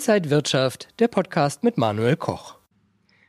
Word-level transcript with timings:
Inside 0.00 0.30
Wirtschaft, 0.30 0.88
der 0.98 1.08
Podcast 1.08 1.62
mit 1.62 1.76
Manuel 1.76 2.16
Koch. 2.16 2.56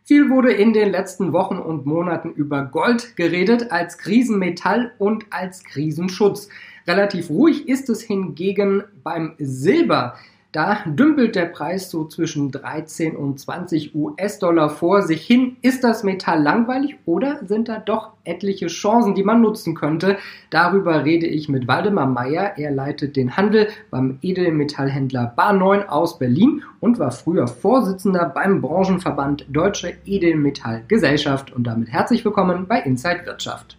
Viel 0.05 0.29
wurde 0.29 0.53
in 0.53 0.71
den 0.71 0.89
letzten 0.89 1.33
Wochen 1.33 1.57
und 1.57 1.85
Monaten 1.85 2.31
über 2.31 2.63
Gold 2.63 3.17
geredet 3.17 3.73
als 3.73 3.97
Krisenmetall 3.97 4.93
und 4.97 5.25
als 5.31 5.65
Krisenschutz. 5.65 6.47
Relativ 6.87 7.29
ruhig 7.29 7.67
ist 7.67 7.89
es 7.89 8.01
hingegen 8.01 8.85
beim 9.03 9.35
Silber. 9.37 10.15
Da 10.51 10.79
dümpelt 10.85 11.37
der 11.37 11.45
Preis 11.45 11.89
so 11.89 12.03
zwischen 12.03 12.51
13 12.51 13.15
und 13.15 13.39
20 13.39 13.95
US-Dollar 13.95 14.69
vor 14.69 15.01
sich 15.01 15.25
hin. 15.25 15.55
Ist 15.61 15.81
das 15.85 16.03
Metall 16.03 16.43
langweilig 16.43 16.97
oder 17.05 17.39
sind 17.45 17.69
da 17.69 17.79
doch 17.79 18.11
etliche 18.25 18.67
Chancen, 18.67 19.15
die 19.15 19.23
man 19.23 19.39
nutzen 19.39 19.75
könnte? 19.75 20.17
Darüber 20.49 21.05
rede 21.05 21.25
ich 21.25 21.47
mit 21.47 21.69
Waldemar 21.69 22.05
Meyer. 22.05 22.57
Er 22.57 22.71
leitet 22.71 23.15
den 23.15 23.37
Handel 23.37 23.69
beim 23.91 24.19
Edelmetallhändler 24.21 25.31
Bar 25.37 25.53
9 25.53 25.87
aus 25.87 26.19
Berlin 26.19 26.63
und 26.81 26.99
war 26.99 27.11
früher 27.11 27.47
Vorsitzender 27.47 28.25
beim 28.25 28.59
Branchenverband 28.59 29.45
Deutsche 29.47 29.93
Edelmetallgesellschaft. 30.05 31.53
Und 31.53 31.63
damit 31.63 31.87
herzlich 31.87 32.25
willkommen 32.25 32.67
bei 32.67 32.81
Inside 32.81 33.25
Wirtschaft. 33.25 33.77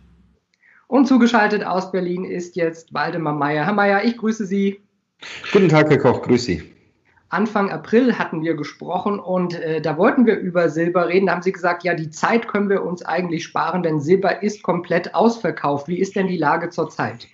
Und 0.86 1.06
zugeschaltet 1.06 1.66
aus 1.66 1.92
Berlin 1.92 2.24
ist 2.24 2.56
jetzt 2.56 2.94
Waldemar 2.94 3.34
Meyer. 3.34 3.66
Herr 3.66 3.74
Meyer, 3.74 4.04
ich 4.04 4.16
grüße 4.16 4.46
Sie. 4.46 4.80
Guten 5.52 5.68
Tag, 5.68 5.90
Herr 5.90 5.98
Koch, 5.98 6.22
grüß 6.22 6.44
Sie. 6.44 6.62
Anfang 7.28 7.70
April 7.70 8.18
hatten 8.18 8.42
wir 8.42 8.54
gesprochen 8.54 9.18
und 9.18 9.54
äh, 9.54 9.80
da 9.80 9.96
wollten 9.96 10.26
wir 10.26 10.38
über 10.38 10.68
Silber 10.68 11.08
reden. 11.08 11.26
Da 11.26 11.32
haben 11.32 11.42
Sie 11.42 11.52
gesagt, 11.52 11.82
ja, 11.82 11.94
die 11.94 12.10
Zeit 12.10 12.46
können 12.46 12.68
wir 12.68 12.84
uns 12.84 13.02
eigentlich 13.02 13.44
sparen, 13.44 13.82
denn 13.82 14.00
Silber 14.00 14.42
ist 14.42 14.62
komplett 14.62 15.14
ausverkauft. 15.14 15.88
Wie 15.88 15.98
ist 15.98 16.14
denn 16.14 16.26
die 16.26 16.36
Lage 16.36 16.68
zurzeit? 16.68 17.26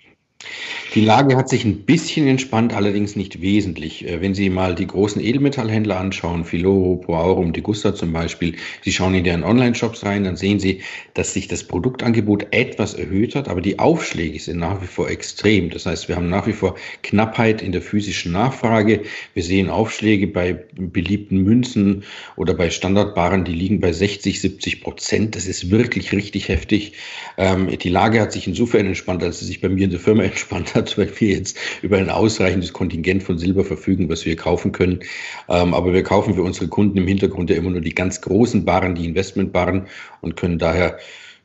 Die 0.95 1.01
Lage 1.01 1.35
hat 1.37 1.49
sich 1.49 1.65
ein 1.65 1.85
bisschen 1.85 2.27
entspannt, 2.27 2.73
allerdings 2.73 3.15
nicht 3.15 3.41
wesentlich. 3.41 4.07
Äh, 4.07 4.21
wenn 4.21 4.33
Sie 4.33 4.49
mal 4.49 4.73
die 4.73 4.87
großen 4.87 5.21
Edelmetallhändler 5.21 5.99
anschauen, 5.99 6.45
Filoro, 6.45 6.95
Poaurum, 6.95 7.53
Degusta 7.53 7.93
zum 7.93 8.11
Beispiel, 8.11 8.55
Sie 8.81 8.91
schauen 8.91 9.13
in 9.13 9.23
deren 9.23 9.43
Online-Shops 9.43 10.03
rein, 10.03 10.23
dann 10.23 10.35
sehen 10.35 10.59
Sie, 10.59 10.81
dass 11.13 11.33
sich 11.33 11.47
das 11.47 11.63
Produktangebot 11.63 12.47
etwas 12.51 12.95
erhöht 12.95 13.35
hat, 13.35 13.49
aber 13.49 13.61
die 13.61 13.77
Aufschläge 13.77 14.39
sind 14.39 14.59
nach 14.59 14.81
wie 14.81 14.87
vor 14.87 15.09
extrem. 15.09 15.69
Das 15.69 15.85
heißt, 15.85 16.07
wir 16.07 16.15
haben 16.15 16.29
nach 16.29 16.47
wie 16.47 16.53
vor 16.53 16.75
Knappheit 17.03 17.61
in 17.61 17.71
der 17.71 17.81
physischen 17.81 18.31
Nachfrage. 18.31 19.03
Wir 19.35 19.43
sehen 19.43 19.69
Aufschläge 19.69 20.25
bei 20.25 20.53
beliebten 20.73 21.43
Münzen 21.43 22.03
oder 22.35 22.55
bei 22.55 22.71
Standardbaren, 22.71 23.43
die 23.43 23.53
liegen 23.53 23.79
bei 23.79 23.91
60, 23.91 24.41
70 24.41 24.81
Prozent. 24.81 25.35
Das 25.35 25.45
ist 25.45 25.69
wirklich 25.69 26.13
richtig 26.13 26.47
heftig. 26.47 26.93
Ähm, 27.37 27.77
die 27.77 27.89
Lage 27.89 28.21
hat 28.21 28.31
sich 28.31 28.47
insofern 28.47 28.87
entspannt, 28.87 29.21
als 29.21 29.39
sie 29.39 29.45
sich 29.45 29.61
bei 29.61 29.69
mir 29.69 29.83
in 29.83 29.91
der 29.91 29.99
Firma 29.99 30.28
entspannt 30.29 30.75
hat, 30.75 30.97
weil 30.97 31.11
wir 31.19 31.37
jetzt 31.37 31.57
über 31.81 31.97
ein 31.97 32.09
ausreichendes 32.09 32.73
Kontingent 32.73 33.23
von 33.23 33.37
Silber 33.37 33.63
verfügen, 33.65 34.09
was 34.09 34.25
wir 34.25 34.35
kaufen 34.35 34.71
können. 34.71 34.99
Ähm, 35.47 35.73
aber 35.73 35.93
wir 35.93 36.03
kaufen 36.03 36.35
für 36.35 36.43
unsere 36.43 36.67
Kunden 36.67 36.97
im 36.97 37.07
Hintergrund 37.07 37.49
ja 37.49 37.57
immer 37.57 37.71
nur 37.71 37.81
die 37.81 37.95
ganz 37.95 38.21
großen 38.21 38.65
Barren, 38.65 38.95
die 38.95 39.05
Investmentbarren 39.05 39.87
und 40.21 40.35
können 40.35 40.59
daher 40.59 40.97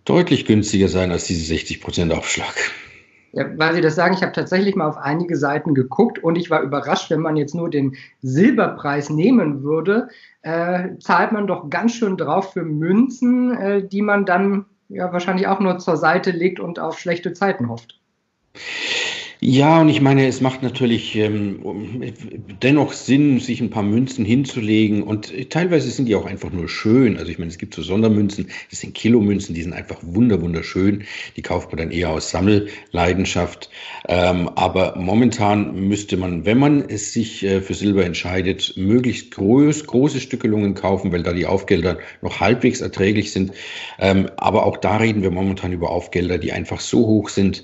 deutlich 0.05 0.45
günstiger 0.45 0.89
sein 0.89 1.11
als 1.11 1.25
diese 1.25 1.45
60 1.45 1.81
Prozent 1.81 2.13
Aufschlag. 2.13 2.55
Ja, 3.33 3.47
weil 3.57 3.75
Sie 3.75 3.81
das 3.81 3.97
sagen, 3.97 4.15
ich 4.15 4.23
habe 4.23 4.31
tatsächlich 4.31 4.77
mal 4.77 4.87
auf 4.87 4.97
einige 4.97 5.37
Seiten 5.37 5.75
geguckt 5.75 6.21
und 6.23 6.37
ich 6.37 6.51
war 6.51 6.63
überrascht, 6.63 7.11
wenn 7.11 7.19
man 7.19 7.37
jetzt 7.37 7.55
nur 7.55 7.69
den 7.69 7.97
Silberpreis 8.23 9.11
nehmen 9.11 9.65
würde, 9.65 10.09
äh, 10.43 10.91
zahlt 11.01 11.33
man 11.33 11.49
doch 11.49 11.69
ganz 11.69 11.95
schön 11.95 12.17
drauf 12.17 12.53
für 12.53 12.63
Münzen, 12.63 13.57
äh, 13.57 13.89
die 13.89 14.03
man 14.03 14.25
dann 14.25 14.67
ja 14.89 15.13
wahrscheinlich 15.13 15.49
auch 15.49 15.59
nur 15.59 15.79
zur 15.79 15.97
Seite 15.97 16.31
legt 16.31 16.61
und 16.61 16.79
auf 16.79 17.01
schlechte 17.01 17.33
Zeiten 17.33 17.69
hofft. 17.69 18.01
Ja, 19.47 19.83
und 19.83 19.91
ich 19.91 20.01
meine, 20.01 20.27
es 20.27 20.41
macht 20.41 20.63
natürlich 20.63 21.15
ähm, 21.17 21.61
dennoch 22.63 22.95
Sinn, 22.95 23.41
sich 23.41 23.61
ein 23.61 23.69
paar 23.69 23.83
Münzen 23.83 24.25
hinzulegen. 24.25 25.03
Und 25.03 25.51
teilweise 25.51 25.91
sind 25.91 26.07
die 26.07 26.15
auch 26.15 26.25
einfach 26.25 26.51
nur 26.51 26.67
schön. 26.67 27.19
Also 27.19 27.31
ich 27.31 27.39
meine, 27.39 27.51
es 27.51 27.59
gibt 27.59 27.75
so 27.75 27.83
Sondermünzen, 27.83 28.49
das 28.71 28.81
sind 28.81 28.95
Kilomünzen, 28.95 29.55
die 29.55 29.61
sind 29.61 29.75
einfach 29.75 29.99
wunder, 30.01 30.41
wunderschön. 30.41 31.05
Die 31.37 31.43
kauft 31.43 31.71
man 31.73 31.77
dann 31.77 31.91
eher 31.91 32.09
aus 32.09 32.31
Sammelleidenschaft. 32.31 33.69
Ähm, 34.09 34.49
aber 34.55 34.97
momentan 34.97 35.75
müsste 35.89 36.17
man, 36.17 36.47
wenn 36.47 36.59
man 36.59 36.89
es 36.89 37.13
sich 37.13 37.45
äh, 37.45 37.61
für 37.61 37.75
Silber 37.75 38.07
entscheidet, 38.07 38.75
möglichst 38.79 39.33
groß, 39.33 39.85
große 39.87 40.21
Stückelungen 40.21 40.73
kaufen, 40.73 41.13
weil 41.13 41.23
da 41.23 41.35
die 41.35 41.45
Aufgelder 41.45 41.99
noch 42.23 42.41
halbwegs 42.41 42.81
erträglich 42.81 43.31
sind. 43.33 43.53
Ähm, 43.99 44.31
aber 44.39 44.65
auch 44.65 44.79
da 44.79 44.97
reden 44.97 45.23
wir 45.23 45.31
momentan 45.31 45.73
über 45.73 45.91
Aufgelder, 45.91 46.39
die 46.39 46.53
einfach 46.53 46.81
so 46.81 47.07
hoch 47.07 47.29
sind. 47.29 47.63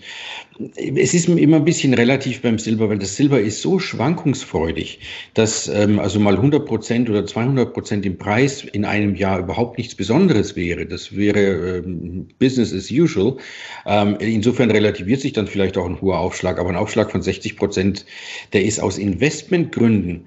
Es 0.76 1.14
ist 1.14 1.28
immer 1.28 1.56
ein 1.56 1.64
bisschen 1.64 1.94
relativ 1.94 2.42
beim 2.42 2.58
Silber, 2.58 2.90
weil 2.90 2.98
das 2.98 3.16
Silber 3.16 3.40
ist 3.40 3.62
so 3.62 3.78
schwankungsfreudig, 3.78 4.98
dass 5.32 5.68
ähm, 5.68 5.98
also 5.98 6.20
mal 6.20 6.34
100 6.34 6.66
Prozent 6.66 7.08
oder 7.08 7.24
200 7.24 7.72
Prozent 7.72 8.04
im 8.04 8.18
Preis 8.18 8.64
in 8.64 8.84
einem 8.84 9.14
Jahr 9.14 9.38
überhaupt 9.38 9.78
nichts 9.78 9.94
Besonderes 9.94 10.56
wäre. 10.56 10.84
Das 10.84 11.16
wäre 11.16 11.78
ähm, 11.78 12.28
Business 12.38 12.74
as 12.74 12.90
usual. 12.90 13.38
Ähm, 13.86 14.16
insofern 14.20 14.70
relativiert 14.70 15.20
sich 15.20 15.32
dann 15.32 15.46
vielleicht 15.46 15.78
auch 15.78 15.86
ein 15.86 16.00
hoher 16.00 16.18
Aufschlag, 16.18 16.58
aber 16.58 16.68
ein 16.68 16.76
Aufschlag 16.76 17.10
von 17.10 17.22
60 17.22 17.56
Prozent, 17.56 18.04
der 18.52 18.64
ist 18.64 18.80
aus 18.80 18.98
Investmentgründen 18.98 20.26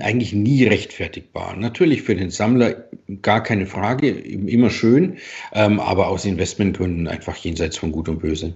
eigentlich 0.00 0.32
nie 0.32 0.64
rechtfertigbar. 0.64 1.54
Natürlich 1.56 2.02
für 2.02 2.16
den 2.16 2.30
Sammler 2.30 2.88
gar 3.22 3.42
keine 3.42 3.66
Frage, 3.66 4.08
immer 4.08 4.70
schön, 4.70 5.18
ähm, 5.52 5.78
aber 5.78 6.08
aus 6.08 6.24
Investmentgründen 6.24 7.06
einfach 7.06 7.36
jenseits 7.36 7.76
von 7.76 7.92
Gut 7.92 8.08
und 8.08 8.18
Böse. 8.18 8.54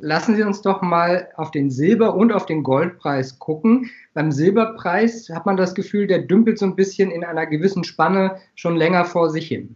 Lassen 0.00 0.36
Sie 0.36 0.44
uns 0.44 0.62
doch 0.62 0.80
mal 0.80 1.28
auf 1.34 1.50
den 1.50 1.70
Silber- 1.70 2.14
und 2.14 2.32
auf 2.32 2.46
den 2.46 2.62
Goldpreis 2.62 3.40
gucken. 3.40 3.90
Beim 4.14 4.30
Silberpreis 4.30 5.28
hat 5.30 5.44
man 5.44 5.56
das 5.56 5.74
Gefühl, 5.74 6.06
der 6.06 6.20
dümpelt 6.20 6.58
so 6.58 6.66
ein 6.66 6.76
bisschen 6.76 7.10
in 7.10 7.24
einer 7.24 7.46
gewissen 7.46 7.82
Spanne 7.82 8.36
schon 8.54 8.76
länger 8.76 9.04
vor 9.04 9.30
sich 9.30 9.48
hin. 9.48 9.74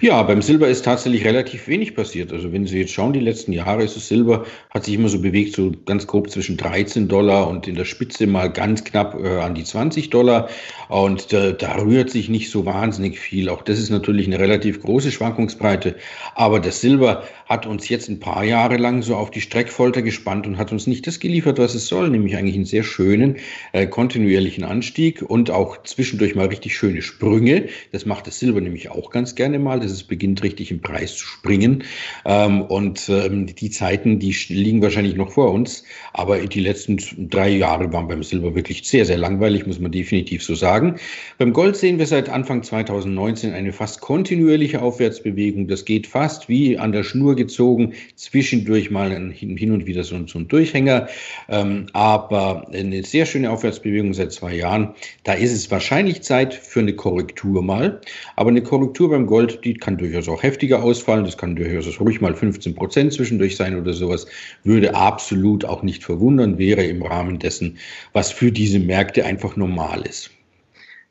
Ja, 0.00 0.22
beim 0.22 0.42
Silber 0.42 0.68
ist 0.68 0.84
tatsächlich 0.84 1.24
relativ 1.24 1.66
wenig 1.66 1.96
passiert. 1.96 2.32
Also 2.32 2.52
wenn 2.52 2.66
Sie 2.66 2.78
jetzt 2.78 2.92
schauen, 2.92 3.12
die 3.12 3.20
letzten 3.20 3.52
Jahre 3.52 3.82
ist 3.82 3.96
das 3.96 4.06
Silber, 4.06 4.44
hat 4.70 4.84
sich 4.84 4.94
immer 4.94 5.08
so 5.08 5.20
bewegt, 5.20 5.56
so 5.56 5.72
ganz 5.86 6.06
grob 6.06 6.30
zwischen 6.30 6.56
13 6.56 7.08
Dollar 7.08 7.48
und 7.48 7.66
in 7.66 7.74
der 7.74 7.84
Spitze 7.84 8.26
mal 8.26 8.52
ganz 8.52 8.84
knapp 8.84 9.18
äh, 9.20 9.40
an 9.40 9.54
die 9.54 9.64
20 9.64 10.10
Dollar. 10.10 10.48
Und 10.88 11.32
äh, 11.32 11.54
da 11.56 11.76
rührt 11.76 12.10
sich 12.10 12.28
nicht 12.28 12.50
so 12.50 12.66
wahnsinnig 12.66 13.18
viel. 13.18 13.48
Auch 13.48 13.62
das 13.62 13.78
ist 13.80 13.90
natürlich 13.90 14.26
eine 14.26 14.38
relativ 14.38 14.80
große 14.80 15.10
Schwankungsbreite. 15.10 15.96
Aber 16.34 16.60
das 16.60 16.80
Silber 16.80 17.24
hat 17.46 17.66
uns 17.66 17.88
jetzt 17.88 18.08
ein 18.08 18.20
paar 18.20 18.44
Jahre 18.44 18.76
lang 18.76 19.02
so 19.02 19.16
auf 19.16 19.30
die 19.30 19.40
Streckfolter 19.40 20.02
gespannt 20.02 20.46
und 20.46 20.58
hat 20.58 20.70
uns 20.70 20.86
nicht 20.86 21.06
das 21.06 21.18
geliefert, 21.18 21.58
was 21.58 21.74
es 21.74 21.88
soll, 21.88 22.10
nämlich 22.10 22.36
eigentlich 22.36 22.56
einen 22.56 22.66
sehr 22.66 22.84
schönen, 22.84 23.38
äh, 23.72 23.86
kontinuierlichen 23.86 24.64
Anstieg 24.64 25.22
und 25.22 25.50
auch 25.50 25.82
zwischendurch 25.82 26.34
mal 26.34 26.46
richtig 26.46 26.76
schöne 26.76 27.02
Sprünge. 27.02 27.68
Das 27.90 28.04
macht 28.06 28.26
das 28.26 28.38
Silber 28.38 28.60
nämlich 28.60 28.90
auch 28.90 29.10
ganz 29.10 29.34
gerne 29.38 29.58
mal, 29.58 29.80
dass 29.80 29.92
es 29.92 30.02
beginnt 30.02 30.42
richtig 30.42 30.70
im 30.70 30.82
Preis 30.82 31.16
zu 31.16 31.24
springen. 31.24 31.84
Ähm, 32.26 32.62
und 32.62 33.08
ähm, 33.08 33.46
die 33.46 33.70
Zeiten, 33.70 34.18
die 34.18 34.36
liegen 34.48 34.82
wahrscheinlich 34.82 35.14
noch 35.14 35.30
vor 35.30 35.52
uns. 35.52 35.84
Aber 36.12 36.38
die 36.38 36.60
letzten 36.60 36.98
drei 37.30 37.48
Jahre 37.48 37.90
waren 37.92 38.08
beim 38.08 38.22
Silber 38.22 38.54
wirklich 38.54 38.86
sehr, 38.86 39.06
sehr 39.06 39.16
langweilig, 39.16 39.66
muss 39.66 39.78
man 39.78 39.92
definitiv 39.92 40.42
so 40.42 40.54
sagen. 40.54 40.96
Beim 41.38 41.52
Gold 41.52 41.76
sehen 41.76 41.98
wir 41.98 42.06
seit 42.06 42.28
Anfang 42.28 42.64
2019 42.64 43.52
eine 43.52 43.72
fast 43.72 44.00
kontinuierliche 44.00 44.82
Aufwärtsbewegung. 44.82 45.68
Das 45.68 45.84
geht 45.84 46.08
fast 46.08 46.48
wie 46.48 46.76
an 46.76 46.90
der 46.90 47.04
Schnur 47.04 47.36
gezogen, 47.36 47.94
zwischendurch 48.16 48.90
mal 48.90 49.30
hin 49.32 49.70
und 49.70 49.86
wieder 49.86 50.02
so, 50.02 50.18
so 50.26 50.40
ein 50.40 50.48
Durchhänger. 50.48 51.06
Ähm, 51.48 51.86
aber 51.92 52.68
eine 52.72 53.04
sehr 53.04 53.24
schöne 53.24 53.50
Aufwärtsbewegung 53.50 54.12
seit 54.14 54.32
zwei 54.32 54.54
Jahren. 54.54 54.94
Da 55.22 55.34
ist 55.34 55.52
es 55.52 55.70
wahrscheinlich 55.70 56.22
Zeit 56.22 56.54
für 56.54 56.80
eine 56.80 56.94
Korrektur 56.94 57.62
mal. 57.62 58.00
Aber 58.34 58.50
eine 58.50 58.62
Korrektur 58.62 59.10
beim 59.10 59.27
Gold, 59.28 59.64
die 59.64 59.74
kann 59.74 59.96
durchaus 59.96 60.28
auch 60.28 60.42
heftiger 60.42 60.82
ausfallen. 60.82 61.24
Das 61.24 61.38
kann 61.38 61.54
durchaus 61.54 62.00
ruhig 62.00 62.20
mal 62.20 62.34
15 62.34 62.74
Prozent 62.74 63.12
zwischendurch 63.12 63.56
sein 63.56 63.78
oder 63.78 63.92
sowas. 63.92 64.26
Würde 64.64 64.94
absolut 64.94 65.64
auch 65.64 65.82
nicht 65.84 66.02
verwundern, 66.02 66.58
wäre 66.58 66.82
im 66.82 67.02
Rahmen 67.02 67.38
dessen, 67.38 67.78
was 68.12 68.32
für 68.32 68.50
diese 68.50 68.80
Märkte 68.80 69.24
einfach 69.24 69.54
normal 69.54 70.02
ist. 70.02 70.30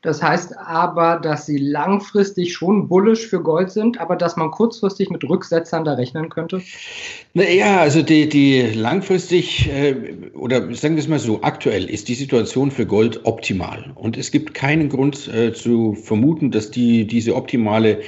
Das 0.02 0.22
heißt 0.22 0.56
aber, 0.56 1.18
dass 1.20 1.46
sie 1.46 1.58
langfristig 1.58 2.52
schon 2.52 2.86
bullisch 2.86 3.26
für 3.26 3.42
Gold 3.42 3.72
sind, 3.72 3.98
aber 3.98 4.14
dass 4.14 4.36
man 4.36 4.52
kurzfristig 4.52 5.10
mit 5.10 5.24
Rücksetzern 5.24 5.84
da 5.84 5.94
rechnen 5.94 6.28
könnte? 6.28 6.62
Naja, 7.34 7.80
also 7.80 8.02
die, 8.02 8.28
die 8.28 8.62
langfristig, 8.74 9.68
äh, 9.68 9.96
oder 10.34 10.72
sagen 10.74 10.94
wir 10.94 11.02
es 11.02 11.08
mal 11.08 11.18
so, 11.18 11.42
aktuell 11.42 11.90
ist 11.90 12.06
die 12.06 12.14
Situation 12.14 12.70
für 12.70 12.86
Gold 12.86 13.24
optimal. 13.24 13.90
Und 13.96 14.16
es 14.16 14.30
gibt 14.30 14.54
keinen 14.54 14.88
Grund 14.88 15.26
äh, 15.34 15.52
zu 15.52 15.94
vermuten, 15.94 16.52
dass 16.52 16.70
die, 16.70 17.04
diese 17.04 17.34
optimale 17.34 18.02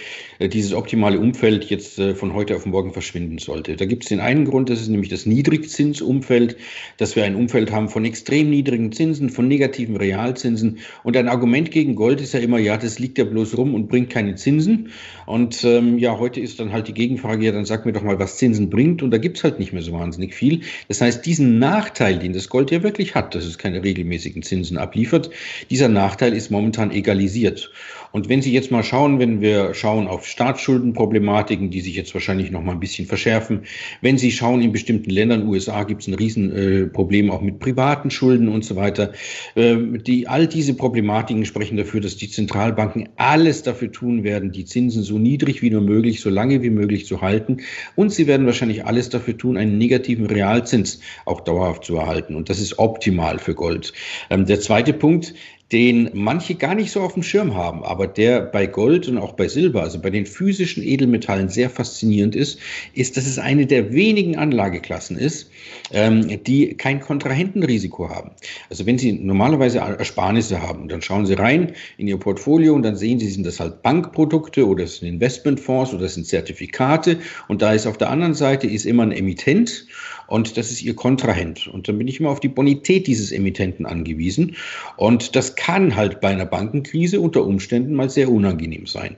dieses 0.49 0.73
optimale 0.73 1.19
Umfeld 1.19 1.67
jetzt 1.67 1.99
äh, 1.99 2.15
von 2.15 2.35
heute 2.35 2.57
auf 2.57 2.67
morgen 2.67 2.93
verschwinden 2.93 3.39
sollte. 3.39 3.77
Da 3.77 3.85
gibt 3.85 4.05
es 4.05 4.09
den 4.09 4.21
einen 4.21 4.45
Grund, 4.45 4.71
das 4.71 4.81
ist 4.81 4.89
nämlich 4.89 5.11
das 5.11 5.27
Niedrigzinsumfeld, 5.27 6.57
dass 6.97 7.17
wir 7.17 7.25
ein 7.25 7.35
Umfeld 7.35 7.71
haben 7.73 7.89
von 7.89 8.05
extrem 8.05 8.51
niedrigen 8.51 8.93
Zinsen, 8.93 9.29
von 9.29 9.49
negativen 9.49 9.97
Realzinsen. 9.97 10.79
Und 11.03 11.17
ein 11.17 11.29
Argument 11.29 11.71
gegen 11.71 11.95
Gold 11.95 12.21
ist 12.21 12.33
ja 12.33 12.41
immer, 12.41 12.59
ja, 12.59 12.77
das 12.77 12.99
liegt 12.99 13.19
ja 13.19 13.25
bloß 13.25 13.59
rum 13.59 13.75
und 13.75 13.89
bringt 13.89 14.11
keine 14.11 14.35
Zinsen. 14.37 14.91
Und 15.27 15.63
ähm, 15.65 15.99
ja, 15.99 16.19
heute 16.19 16.41
ist 16.41 16.59
dann 16.59 16.73
halt 16.73 16.89
die 16.89 16.95
Gegenfrage, 16.95 17.45
ja, 17.45 17.53
dann 17.53 17.65
sag 17.65 17.85
mir 17.85 17.93
doch 17.93 18.03
mal, 18.03 18.19
was 18.19 18.39
Zinsen 18.39 18.71
bringt. 18.71 19.03
Und 19.03 19.11
da 19.11 19.19
gibt 19.19 19.37
es 19.37 19.45
halt 19.45 19.59
nicht 19.59 19.73
mehr 19.73 19.83
so 19.83 19.93
wahnsinnig 19.93 20.35
viel. 20.35 20.61
Das 20.89 21.01
heißt, 21.01 21.25
diesen 21.27 21.59
Nachteil, 21.59 22.19
den 22.19 22.33
das 22.33 22.49
Gold 22.49 22.71
ja 22.71 22.83
wirklich 22.83 23.15
hat, 23.15 23.35
dass 23.35 23.45
es 23.45 23.59
keine 23.59 23.85
regelmäßigen 23.85 24.43
Zinsen 24.43 24.79
abliefert, 24.79 25.31
dieser 25.69 25.89
Nachteil 25.89 26.33
ist 26.33 26.51
momentan 26.51 26.91
egalisiert. 26.91 27.71
Und 28.13 28.29
wenn 28.29 28.43
Sie 28.43 28.53
jetzt 28.53 28.71
mal 28.71 28.83
schauen, 28.83 29.21
wenn 29.21 29.41
wir 29.41 29.75
schauen 29.75 30.09
auf 30.09 30.27
Staatsschuldenproblematiken, 30.31 31.71
die 31.71 31.81
sich 31.81 31.97
jetzt 31.97 32.15
wahrscheinlich 32.15 32.51
noch 32.51 32.63
mal 32.63 32.73
ein 32.73 32.81
bisschen 32.81 33.07
verschärfen, 33.07 33.63
wenn 34.01 34.17
Sie 34.17 34.31
schauen, 34.31 34.63
in 34.63 34.73
bestimmten 34.73 35.11
Ländern, 35.11 35.47
USA 35.47 35.83
gibt 35.83 36.03
es 36.03 36.09
ein 36.09 36.15
Riesenproblem 36.15 37.29
äh, 37.29 37.31
auch 37.31 37.41
mit 37.41 37.59
privaten 37.59 38.11
Schulden 38.11 38.49
und 38.49 38.65
so 38.65 38.77
weiter. 38.77 39.13
Äh, 39.57 39.77
die, 39.99 40.29
all 40.29 40.47
diese 40.47 40.75
Problematiken 40.75 41.45
sprechen 41.45 41.77
dafür, 41.77 42.01
dass 42.01 42.17
die 42.17 42.31
Zentralbanken 42.31 43.09
alles 43.17 43.63
dafür 43.63 43.91
tun 43.91 44.23
werden, 44.23 44.53
die 44.53 44.65
Zinsen 44.65 45.03
so 45.03 45.19
niedrig 45.19 45.63
wie 45.63 45.71
nur 45.71 45.83
möglich, 45.83 46.21
so 46.21 46.31
lange 46.31 46.63
wie 46.63 46.71
möglich 46.71 47.07
zu 47.07 47.21
halten. 47.21 47.59
Und 47.97 48.13
sie 48.13 48.27
werden 48.27 48.47
wahrscheinlich 48.47 48.85
alles 48.85 49.09
dafür 49.09 49.37
tun, 49.37 49.57
einen 49.57 49.79
negativen 49.79 50.27
Realzins 50.27 51.01
auch 51.27 51.41
dauerhaft 51.41 51.85
zu 51.85 51.97
erhalten. 51.97 52.37
Und 52.37 52.49
das 52.49 52.61
ist 52.61 52.79
optimal 52.79 53.39
für 53.39 53.55
Gold. 53.55 53.93
Ähm, 54.31 54.47
der 54.47 54.61
zweite 54.61 54.93
Punkt, 54.93 55.35
den 55.73 56.11
manche 56.15 56.57
gar 56.57 56.75
nicht 56.75 56.91
so 56.91 57.01
auf 57.01 57.15
dem 57.15 57.23
Schirm 57.23 57.55
haben, 57.55 57.85
aber 57.85 58.09
der 58.09 58.41
bei 58.41 58.67
Gold 58.67 59.07
und 59.07 59.19
auch 59.19 59.33
bei 59.35 59.47
Silber, 59.47 59.83
also 59.83 60.01
bei 60.01 60.11
den 60.11 60.27
physischen 60.27 60.83
Edelmetallen 60.83 61.49
sehr 61.49 61.71
faszinierend 61.71 62.35
ist, 62.35 62.59
ist, 62.95 63.17
dass 63.17 63.27
es 63.27 63.39
eine 63.39 63.67
der 63.67 63.93
wenigen 63.93 64.37
Anlageklassen 64.37 65.17
ist, 65.17 65.49
ähm, 65.93 66.43
die 66.45 66.75
kein 66.75 67.01
Kontrahentenrisiko 67.01 68.09
haben. 68.09 68.33
Also 68.69 68.85
wenn 68.85 68.99
Sie 68.99 69.13
normalerweise 69.13 69.79
Ersparnisse 69.79 70.61
haben, 70.61 70.89
dann 70.89 71.03
schauen 71.03 71.27
Sie 71.27 71.35
rein 71.35 71.73
in 71.99 72.09
Ihr 72.09 72.19
Portfolio 72.19 72.75
und 72.75 72.83
dann 72.83 72.97
sehen 72.97 73.21
Sie, 73.21 73.29
sind 73.29 73.47
das 73.47 73.61
halt 73.61 73.83
Bankprodukte 73.83 74.67
oder 74.67 74.85
es 74.85 74.97
sind 74.97 75.09
Investmentfonds 75.09 75.95
oder 75.95 76.07
es 76.07 76.15
sind 76.15 76.27
Zertifikate 76.27 77.19
und 77.47 77.63
da 77.63 77.73
ist 77.73 77.87
auf 77.87 77.97
der 77.97 78.11
anderen 78.11 78.35
Seite 78.35 78.67
ist 78.67 78.87
immer 78.87 79.05
ein 79.05 79.13
Emittent 79.13 79.87
und 80.31 80.57
das 80.57 80.71
ist 80.71 80.83
ihr 80.83 80.95
Kontrahent. 80.95 81.67
Und 81.67 81.89
dann 81.89 81.99
bin 81.99 82.07
ich 82.07 82.21
immer 82.21 82.31
auf 82.31 82.39
die 82.39 82.49
Bonität 82.49 83.09
dieses 83.09 83.33
Emittenten 83.33 83.85
angewiesen. 83.85 84.55
Und 84.97 85.35
das 85.35 85.57
kann 85.61 85.95
halt 85.95 86.23
bei 86.23 86.29
einer 86.29 86.47
Bankenkrise 86.47 87.21
unter 87.21 87.45
Umständen 87.45 87.93
mal 87.93 88.09
sehr 88.09 88.31
unangenehm 88.31 88.87
sein. 88.87 89.17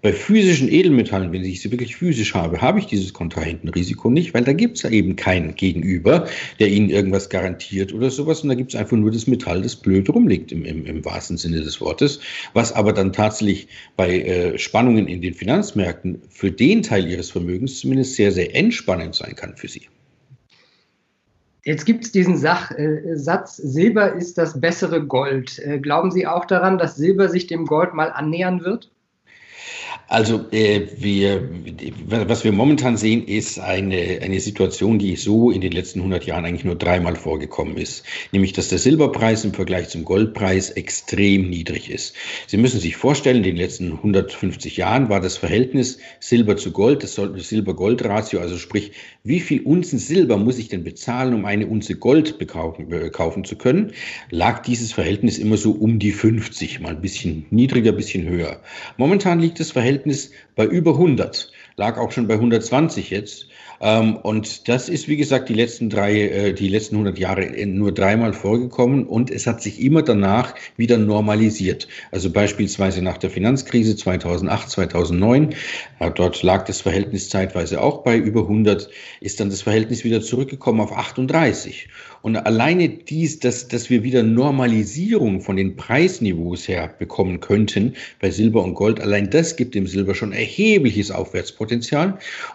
Bei 0.00 0.14
physischen 0.14 0.72
Edelmetallen, 0.72 1.32
wenn 1.32 1.44
ich 1.44 1.60
sie 1.60 1.70
wirklich 1.70 1.96
physisch 1.96 2.32
habe, 2.32 2.62
habe 2.62 2.78
ich 2.78 2.86
dieses 2.86 3.12
Kontrahentenrisiko 3.12 4.08
nicht, 4.08 4.32
weil 4.32 4.42
da 4.42 4.54
gibt 4.54 4.78
es 4.78 4.84
ja 4.84 4.90
eben 4.90 5.16
keinen 5.16 5.54
Gegenüber, 5.54 6.26
der 6.58 6.68
ihnen 6.68 6.88
irgendwas 6.88 7.28
garantiert 7.28 7.92
oder 7.92 8.10
sowas. 8.10 8.40
Und 8.40 8.48
da 8.48 8.54
gibt 8.54 8.72
es 8.72 8.80
einfach 8.80 8.96
nur 8.96 9.10
das 9.10 9.26
Metall, 9.26 9.60
das 9.60 9.76
blöd 9.76 10.08
rumliegt 10.08 10.50
im, 10.50 10.64
im, 10.64 10.86
im 10.86 11.04
wahrsten 11.04 11.36
Sinne 11.36 11.60
des 11.60 11.78
Wortes. 11.82 12.20
Was 12.54 12.72
aber 12.72 12.94
dann 12.94 13.12
tatsächlich 13.12 13.68
bei 13.94 14.18
äh, 14.22 14.58
Spannungen 14.58 15.06
in 15.08 15.20
den 15.20 15.34
Finanzmärkten 15.34 16.22
für 16.30 16.50
den 16.50 16.82
Teil 16.82 17.06
ihres 17.06 17.30
Vermögens 17.30 17.80
zumindest 17.80 18.14
sehr, 18.14 18.32
sehr 18.32 18.56
entspannend 18.56 19.14
sein 19.14 19.36
kann 19.36 19.58
für 19.58 19.68
sie. 19.68 19.82
Jetzt 21.64 21.86
gibt 21.86 22.04
es 22.04 22.12
diesen 22.12 22.36
Sach, 22.36 22.70
äh, 22.72 23.16
Satz, 23.16 23.56
Silber 23.56 24.12
ist 24.14 24.38
das 24.38 24.60
bessere 24.60 25.04
Gold. 25.06 25.58
Äh, 25.60 25.80
glauben 25.80 26.10
Sie 26.12 26.26
auch 26.26 26.44
daran, 26.44 26.78
dass 26.78 26.96
Silber 26.96 27.28
sich 27.28 27.46
dem 27.48 27.66
Gold 27.66 27.94
mal 27.94 28.12
annähern 28.12 28.62
wird? 28.62 28.91
Also 30.08 30.44
äh, 30.50 30.88
wir, 30.98 31.48
was 32.06 32.44
wir 32.44 32.52
momentan 32.52 32.98
sehen, 32.98 33.26
ist 33.26 33.58
eine, 33.58 34.20
eine 34.22 34.40
Situation, 34.40 34.98
die 34.98 35.16
so 35.16 35.50
in 35.50 35.62
den 35.62 35.72
letzten 35.72 36.00
100 36.00 36.26
Jahren 36.26 36.44
eigentlich 36.44 36.64
nur 36.64 36.74
dreimal 36.74 37.16
vorgekommen 37.16 37.78
ist. 37.78 38.04
Nämlich, 38.30 38.52
dass 38.52 38.68
der 38.68 38.78
Silberpreis 38.78 39.44
im 39.44 39.54
Vergleich 39.54 39.88
zum 39.88 40.04
Goldpreis 40.04 40.68
extrem 40.70 41.48
niedrig 41.48 41.90
ist. 41.90 42.14
Sie 42.46 42.58
müssen 42.58 42.78
sich 42.78 42.96
vorstellen, 42.96 43.38
in 43.38 43.42
den 43.42 43.56
letzten 43.56 43.92
150 43.92 44.76
Jahren 44.76 45.08
war 45.08 45.20
das 45.20 45.38
Verhältnis 45.38 45.98
Silber 46.20 46.58
zu 46.58 46.72
Gold, 46.72 47.02
das 47.02 47.14
Silber-Gold-Ratio, 47.14 48.40
also 48.40 48.58
sprich, 48.58 48.92
wie 49.24 49.40
viel 49.40 49.62
Unzen 49.62 49.98
Silber 49.98 50.36
muss 50.36 50.58
ich 50.58 50.68
denn 50.68 50.84
bezahlen, 50.84 51.32
um 51.32 51.44
eine 51.46 51.66
Unze 51.66 51.94
Gold 51.94 52.36
äh, 52.40 53.08
kaufen 53.10 53.44
zu 53.44 53.56
können, 53.56 53.92
lag 54.30 54.62
dieses 54.62 54.92
Verhältnis 54.92 55.38
immer 55.38 55.56
so 55.56 55.72
um 55.72 55.98
die 55.98 56.12
50, 56.12 56.80
mal 56.80 56.90
ein 56.90 57.00
bisschen 57.00 57.46
niedriger, 57.50 57.92
ein 57.92 57.96
bisschen 57.96 58.28
höher. 58.28 58.60
Momentan 58.96 59.40
liegt 59.40 59.51
das 59.54 59.72
Verhältnis 59.72 59.92
Verhältnis 60.02 60.32
bei 60.56 60.64
über 60.64 60.92
100, 60.92 61.52
lag 61.76 61.98
auch 61.98 62.12
schon 62.12 62.28
bei 62.28 62.34
120 62.34 63.10
jetzt. 63.10 63.48
Ähm, 63.80 64.16
und 64.16 64.68
das 64.68 64.88
ist, 64.88 65.08
wie 65.08 65.16
gesagt, 65.16 65.48
die 65.48 65.54
letzten 65.54 65.90
drei, 65.90 66.28
äh, 66.28 66.52
die 66.52 66.68
letzten 66.68 66.94
100 66.94 67.18
Jahre 67.18 67.50
nur 67.66 67.92
dreimal 67.92 68.32
vorgekommen 68.32 69.06
und 69.06 69.30
es 69.30 69.46
hat 69.46 69.60
sich 69.60 69.82
immer 69.82 70.02
danach 70.02 70.54
wieder 70.76 70.98
normalisiert. 70.98 71.88
Also 72.12 72.30
beispielsweise 72.30 73.02
nach 73.02 73.18
der 73.18 73.30
Finanzkrise 73.30 73.96
2008, 73.96 74.70
2009, 74.70 75.54
dort 76.14 76.42
lag 76.42 76.64
das 76.64 76.80
Verhältnis 76.80 77.28
zeitweise 77.28 77.80
auch 77.80 78.04
bei 78.04 78.16
über 78.16 78.42
100, 78.42 78.88
ist 79.20 79.40
dann 79.40 79.50
das 79.50 79.62
Verhältnis 79.62 80.04
wieder 80.04 80.20
zurückgekommen 80.20 80.80
auf 80.80 80.92
38. 80.92 81.88
Und 82.22 82.36
alleine 82.36 82.88
dies, 82.88 83.40
dass, 83.40 83.66
dass 83.66 83.90
wir 83.90 84.04
wieder 84.04 84.22
Normalisierung 84.22 85.40
von 85.40 85.56
den 85.56 85.74
Preisniveaus 85.74 86.68
her 86.68 86.94
bekommen 86.96 87.40
könnten 87.40 87.94
bei 88.20 88.30
Silber 88.30 88.62
und 88.62 88.74
Gold, 88.74 89.00
allein 89.00 89.28
das 89.28 89.56
gibt 89.56 89.74
dem 89.74 89.88
Silber 89.88 90.14
schon 90.14 90.32
erhebliches 90.32 91.10
Aufwärtspotenzial 91.10 91.61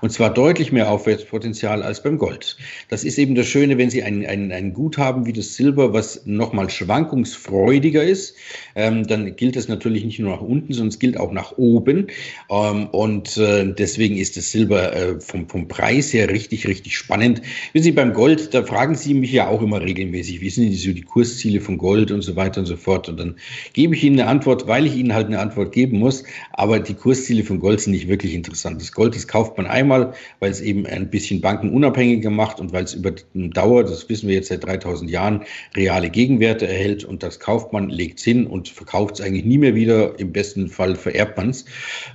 und 0.01 0.11
zwar 0.11 0.33
deutlich 0.33 0.71
mehr 0.71 0.89
Aufwärtspotenzial 0.89 1.83
als 1.83 2.01
beim 2.01 2.17
Gold. 2.17 2.57
Das 2.87 3.03
ist 3.03 3.17
eben 3.17 3.35
das 3.35 3.47
Schöne, 3.47 3.77
wenn 3.77 3.89
Sie 3.89 4.03
ein, 4.03 4.25
ein, 4.25 4.51
ein 4.53 4.73
Gut 4.73 4.97
haben 4.97 5.25
wie 5.25 5.33
das 5.33 5.55
Silber, 5.55 5.91
was 5.91 6.25
nochmal 6.25 6.69
schwankungsfreudiger 6.69 8.03
ist, 8.03 8.35
ähm, 8.75 9.05
dann 9.05 9.35
gilt 9.35 9.57
das 9.57 9.67
natürlich 9.67 10.05
nicht 10.05 10.19
nur 10.19 10.31
nach 10.31 10.41
unten, 10.41 10.71
sondern 10.71 10.89
es 10.89 10.99
gilt 10.99 11.19
auch 11.19 11.33
nach 11.33 11.57
oben. 11.57 12.07
Ähm, 12.49 12.87
und 12.87 13.35
äh, 13.37 13.65
deswegen 13.73 14.15
ist 14.15 14.37
das 14.37 14.51
Silber 14.51 14.95
äh, 14.95 15.19
vom, 15.19 15.49
vom 15.49 15.67
Preis 15.67 16.13
her 16.13 16.29
richtig, 16.29 16.67
richtig 16.67 16.97
spannend. 16.97 17.41
Wenn 17.73 17.83
Sie 17.83 17.91
beim 17.91 18.13
Gold, 18.13 18.53
da 18.53 18.63
fragen 18.63 18.95
Sie 18.95 19.13
mich 19.13 19.33
ja 19.33 19.47
auch, 19.47 19.57
auch 19.57 19.63
immer 19.63 19.81
regelmäßig, 19.81 20.41
wie 20.41 20.49
sind 20.49 20.69
die, 20.69 20.75
so 20.75 20.93
die 20.93 21.01
Kursziele 21.01 21.59
von 21.59 21.77
Gold 21.77 22.11
und 22.11 22.21
so 22.21 22.35
weiter 22.35 22.61
und 22.61 22.67
so 22.67 22.77
fort. 22.77 23.09
Und 23.09 23.19
dann 23.19 23.35
gebe 23.73 23.95
ich 23.95 24.03
Ihnen 24.03 24.19
eine 24.19 24.29
Antwort, 24.29 24.67
weil 24.67 24.85
ich 24.85 24.95
Ihnen 24.95 25.13
halt 25.13 25.27
eine 25.27 25.39
Antwort 25.39 25.71
geben 25.71 25.99
muss. 25.99 26.23
Aber 26.53 26.79
die 26.79 26.93
Kursziele 26.93 27.43
von 27.43 27.59
Gold 27.59 27.81
sind 27.81 27.93
nicht 27.93 28.07
wirklich 28.07 28.33
interessant. 28.33 28.79
Das 28.79 28.91
Gold, 28.97 29.15
das 29.15 29.27
kauft 29.27 29.57
man 29.57 29.67
einmal, 29.67 30.13
weil 30.39 30.49
es 30.49 30.59
eben 30.59 30.87
ein 30.87 31.11
bisschen 31.11 31.39
bankenunabhängiger 31.39 32.31
macht 32.31 32.59
und 32.59 32.73
weil 32.73 32.83
es 32.83 32.95
über 32.95 33.11
die 33.11 33.49
Dauer, 33.51 33.83
das 33.83 34.09
wissen 34.09 34.27
wir 34.27 34.33
jetzt 34.33 34.47
seit 34.47 34.65
3000 34.65 35.11
Jahren, 35.11 35.43
reale 35.75 36.09
Gegenwerte 36.09 36.67
erhält. 36.67 37.05
Und 37.05 37.21
das 37.21 37.39
kauft 37.39 37.73
man, 37.73 37.89
legt 37.89 38.17
es 38.17 38.25
hin 38.25 38.47
und 38.47 38.69
verkauft 38.69 39.19
es 39.19 39.21
eigentlich 39.21 39.45
nie 39.45 39.59
mehr 39.59 39.75
wieder. 39.75 40.19
Im 40.19 40.33
besten 40.33 40.67
Fall 40.67 40.95
vererbt 40.95 41.37
man 41.37 41.51
es. 41.51 41.65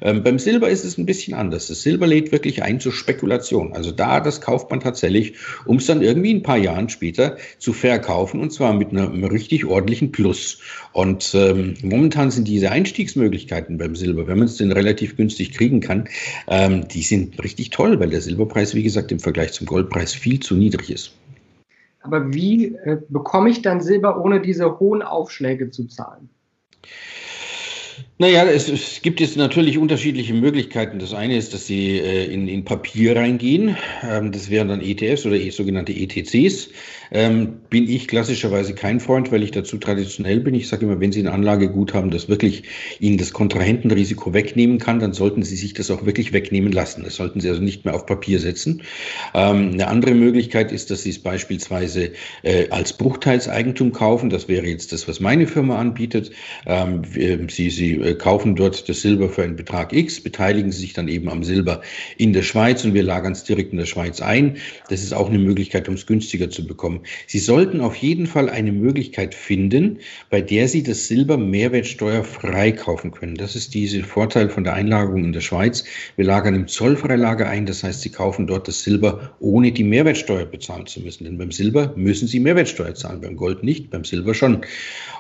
Ähm, 0.01 0.25
beim 0.25 0.41
Silber 0.41 0.71
ist 0.71 0.85
es 0.85 0.99
ein 0.99 1.07
bisschen 1.07 1.35
anders. 1.35 1.69
Das 1.69 1.83
Silber 1.83 2.09
lädt 2.09 2.33
wirklich 2.33 2.65
ein 2.65 2.81
zur 2.81 2.93
Spekulation. 2.93 3.75
Also 3.75 3.93
da, 3.93 4.19
das 4.19 4.41
kauft 4.41 4.69
man 4.71 4.81
tatsächlich, 4.81 5.35
um 5.67 5.77
es 5.77 5.87
dann 5.87 6.03
irgendwie 6.03 6.35
ein 6.35 6.43
paar 6.43 6.59
Jahren 6.59 6.89
später 6.89 7.37
zu 7.59 7.73
verkaufen 7.73 8.41
und 8.41 8.53
zwar 8.53 8.75
mit 8.75 8.91
einem 8.91 9.23
richtig 9.23 9.67
ordentlichen 9.67 10.11
Plus. 10.11 10.59
Und 10.93 11.35
ähm, 11.35 11.75
momentan 11.83 12.31
sind 12.31 12.49
diese 12.49 12.71
Einstiegsmöglichkeiten 12.71 13.79
beim 13.79 13.97
Silber, 13.97 14.27
wenn 14.27 14.39
man 14.39 14.47
es 14.47 14.57
denn 14.57 14.73
relativ 14.73 15.17
günstig 15.17 15.53
kriegen 15.53 15.81
kann, 15.81 16.09
ähm, 16.49 16.87
die 16.89 17.03
sind 17.03 17.43
richtig 17.43 17.71
toll, 17.71 17.99
weil 17.99 18.11
der 18.11 18.21
Silberpreis, 18.21 18.75
wie 18.75 18.83
gesagt, 18.83 19.11
im 19.13 19.21
Vergleich 19.21 19.53
zum 19.53 19.67
Goldpreis 19.67 20.13
viel 20.13 20.41
zu 20.41 20.55
niedrig 20.55 20.91
ist. 20.91 21.13
Aber 22.03 22.35
wie 22.35 22.75
äh, 22.85 22.99
bekomme 23.09 23.51
ich 23.51 23.63
dann 23.63 23.81
Silber, 23.81 24.23
ohne 24.23 24.41
diese 24.41 24.79
hohen 24.81 25.03
Aufschläge 25.03 25.71
zu 25.71 25.87
zahlen? 25.87 26.29
Naja, 28.19 28.45
es, 28.45 28.69
es 28.69 29.03
gibt 29.03 29.21
jetzt 29.21 29.37
natürlich 29.37 29.79
unterschiedliche 29.79 30.35
Möglichkeiten. 30.35 30.99
Das 30.99 31.13
eine 31.13 31.37
ist, 31.37 31.55
dass 31.55 31.67
Sie 31.67 31.99
äh, 31.99 32.33
in, 32.33 32.49
in 32.49 32.65
Papier 32.65 33.17
reingehen. 33.17 33.77
Ähm, 34.03 34.33
das 34.33 34.51
wären 34.51 34.69
dann 34.69 34.81
ETFs 34.81 35.27
oder 35.27 35.39
sogenannte 35.51 35.93
ETCs. 35.93 36.71
Ähm, 37.13 37.61
bin 37.69 37.89
ich 37.89 38.09
klassischerweise 38.09 38.75
kein 38.75 38.99
Freund, 38.99 39.31
weil 39.33 39.43
ich 39.43 39.51
dazu 39.51 39.77
traditionell 39.77 40.41
bin. 40.41 40.55
Ich 40.55 40.69
sage 40.69 40.87
immer, 40.87 40.99
wenn 40.99 41.13
Sie 41.13 41.21
ein 41.21 41.29
Anlagegut 41.29 41.93
haben, 41.93 42.11
das 42.11 42.29
wirklich 42.29 42.65
Ihnen 43.01 43.19
das 43.19 43.35
Kontrahentenrisiko 43.35 44.33
wegnehmen 44.33 44.79
kann, 44.79 44.99
dann 44.99 45.13
sollten 45.13 45.43
Sie 45.43 45.57
sich 45.57 45.75
das 45.75 45.91
auch 45.91 46.07
wirklich 46.07 46.33
wegnehmen 46.33 46.73
lassen. 46.73 47.05
Das 47.05 47.17
sollten 47.17 47.41
Sie 47.41 47.51
also 47.51 47.61
nicht 47.61 47.85
mehr 47.85 47.95
auf 47.95 48.07
Papier 48.07 48.41
setzen. 48.41 48.83
Ähm, 49.35 49.73
eine 49.73 49.89
andere 49.89 50.15
Möglichkeit 50.15 50.73
ist, 50.73 50.91
dass 50.91 51.03
Sie 51.03 51.11
es 51.11 51.19
beispielsweise 51.19 52.13
äh, 52.43 52.69
als 52.71 52.95
Bruchteilseigentum 52.95 53.93
kaufen. 53.93 54.31
Das 54.31 54.49
wäre 54.49 54.67
jetzt 54.67 54.93
das, 54.93 55.07
was 55.07 55.21
meine 55.21 55.47
Firma 55.47 55.79
anbietet. 55.79 56.31
Ähm, 56.67 57.03
Sie, 57.05 57.69
Sie 57.69 57.93
äh, 57.97 58.15
kaufen 58.15 58.57
dort 58.57 58.89
das 58.89 59.03
Silber 59.03 59.29
für 59.29 59.43
einen 59.43 59.57
Betrag 59.57 59.93
X, 59.93 60.23
beteiligen 60.23 60.73
sich 60.73 60.95
dann 60.95 61.09
eben 61.09 61.29
am 61.29 61.45
Silber 61.45 61.83
in 62.17 62.33
der 62.33 62.43
Schweiz 62.43 62.85
und 62.85 62.95
wir 62.95 63.03
lagern 63.03 63.33
es 63.33 63.45
direkt 63.45 63.73
in 63.73 63.79
der 63.79 63.87
Schweiz 63.87 64.23
ein. 64.23 64.57
Das 64.89 65.03
ist 65.03 65.13
auch 65.13 65.29
eine 65.29 65.39
Möglichkeit, 65.39 65.89
um 65.89 65.95
es 65.95 66.07
günstiger 66.07 66.49
zu 66.49 66.67
bekommen. 66.67 67.02
Sie 67.27 67.39
sollten 67.39 67.81
auf 67.81 67.97
jeden 67.97 68.27
Fall 68.27 68.49
eine 68.49 68.73
Möglichkeit 68.73 69.35
finden, 69.35 69.99
bei 70.31 70.41
der 70.41 70.69
Sie 70.69 70.83
das 70.83 71.09
Silber 71.09 71.37
mehrwertsteuerfrei 71.37 72.73
kaufen 72.73 73.11
können. 73.11 73.35
Das 73.35 73.57
ist 73.57 73.75
dieser 73.75 74.05
Vorteil 74.05 74.49
von 74.49 74.65
der 74.65 74.75
Einlagerung 74.75 75.25
in 75.25 75.33
der 75.33 75.41
Schweiz. 75.41 75.85
Wir 76.17 76.25
lagern 76.25 76.55
im 76.55 76.69
Zollfreilager 76.69 77.49
ein, 77.49 77.67
das 77.67 77.83
heißt, 77.83 78.03
Sie 78.03 78.11
kaufen 78.11 78.47
dort 78.47 78.69
das 78.69 78.83
Silber, 78.83 79.35
ohne 79.41 79.73
die 79.73 79.85
Mehrwertsteuer 79.85 80.47
bezahlen 80.47 80.87
zu 80.87 81.01
müssen. 81.01 81.25
Denn 81.25 81.39
beim 81.39 81.53
Silber 81.53 81.93
müssen 81.97 82.29
Sie 82.29 82.41
Mehrwertsteuer 82.41 82.95
zahlen, 82.95 83.21
beim 83.21 83.37
Gold 83.37 83.65
nicht, 83.65 83.91
beim 83.91 84.05
Silber 84.05 84.35
schon. 84.35 84.63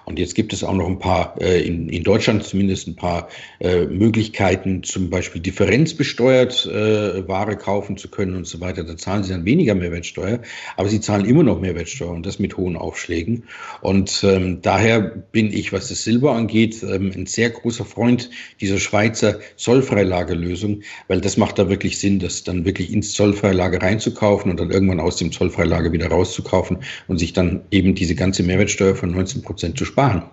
Und 0.04 0.18
jetzt 0.18 0.34
gibt 0.34 0.52
es 0.52 0.64
auch 0.64 0.74
noch 0.74 0.88
ein 0.88 0.98
paar, 0.98 1.40
äh, 1.40 1.62
in, 1.62 1.88
in 1.88 2.02
Deutschland 2.02 2.42
zumindest 2.42 2.88
ein 2.88 2.96
paar 2.96 3.28
äh, 3.60 3.84
Möglichkeiten, 3.84 4.82
zum 4.82 5.10
Beispiel 5.10 5.40
differenzbesteuert 5.40 6.66
äh, 6.66 7.28
Ware 7.28 7.56
kaufen 7.56 7.96
zu 7.96 8.08
können 8.08 8.36
und 8.36 8.46
so 8.46 8.60
weiter. 8.60 8.82
Da 8.82 8.96
zahlen 8.96 9.22
sie 9.22 9.32
dann 9.32 9.44
weniger 9.44 9.74
Mehrwertsteuer, 9.74 10.40
aber 10.76 10.88
sie 10.88 11.00
zahlen 11.00 11.24
immer 11.24 11.42
noch 11.42 11.60
Mehrwertsteuer 11.72 12.10
und 12.10 12.26
das 12.26 12.38
mit 12.38 12.56
hohen 12.56 12.76
Aufschlägen. 12.76 13.44
Und 13.80 14.24
ähm, 14.24 14.60
daher 14.62 15.00
bin 15.00 15.52
ich, 15.52 15.72
was 15.72 15.88
das 15.88 16.04
Silber 16.04 16.32
angeht, 16.32 16.82
ähm, 16.82 17.12
ein 17.14 17.26
sehr 17.26 17.50
großer 17.50 17.84
Freund 17.84 18.30
dieser 18.60 18.78
Schweizer 18.78 19.38
Zollfreilagerlösung, 19.56 20.82
weil 21.08 21.20
das 21.20 21.36
macht 21.36 21.58
da 21.58 21.68
wirklich 21.68 21.98
Sinn, 21.98 22.18
das 22.18 22.44
dann 22.44 22.64
wirklich 22.64 22.92
ins 22.92 23.12
Zollfreilager 23.12 23.82
reinzukaufen 23.82 24.50
und 24.50 24.60
dann 24.60 24.70
irgendwann 24.70 25.00
aus 25.00 25.16
dem 25.16 25.32
Zollfreilager 25.32 25.92
wieder 25.92 26.08
rauszukaufen 26.08 26.78
und 27.08 27.18
sich 27.18 27.32
dann 27.32 27.62
eben 27.70 27.94
diese 27.94 28.14
ganze 28.14 28.42
Mehrwertsteuer 28.42 28.94
von 28.94 29.10
19 29.10 29.42
Prozent 29.42 29.78
zu 29.78 29.84
sparen. 29.84 30.24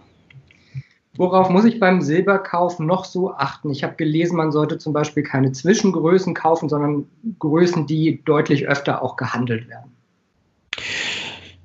Worauf 1.17 1.49
muss 1.49 1.65
ich 1.65 1.81
beim 1.81 2.01
Silberkauf 2.01 2.79
noch 2.79 3.03
so 3.03 3.33
achten? 3.33 3.71
Ich 3.71 3.83
habe 3.83 3.95
gelesen, 3.95 4.37
man 4.37 4.53
sollte 4.53 4.77
zum 4.77 4.93
Beispiel 4.93 5.23
keine 5.23 5.51
Zwischengrößen 5.51 6.33
kaufen, 6.33 6.69
sondern 6.69 7.07
Größen, 7.39 7.87
die 7.87 8.23
deutlich 8.23 8.69
öfter 8.69 9.03
auch 9.03 9.17
gehandelt 9.17 9.67
werden. 9.67 9.91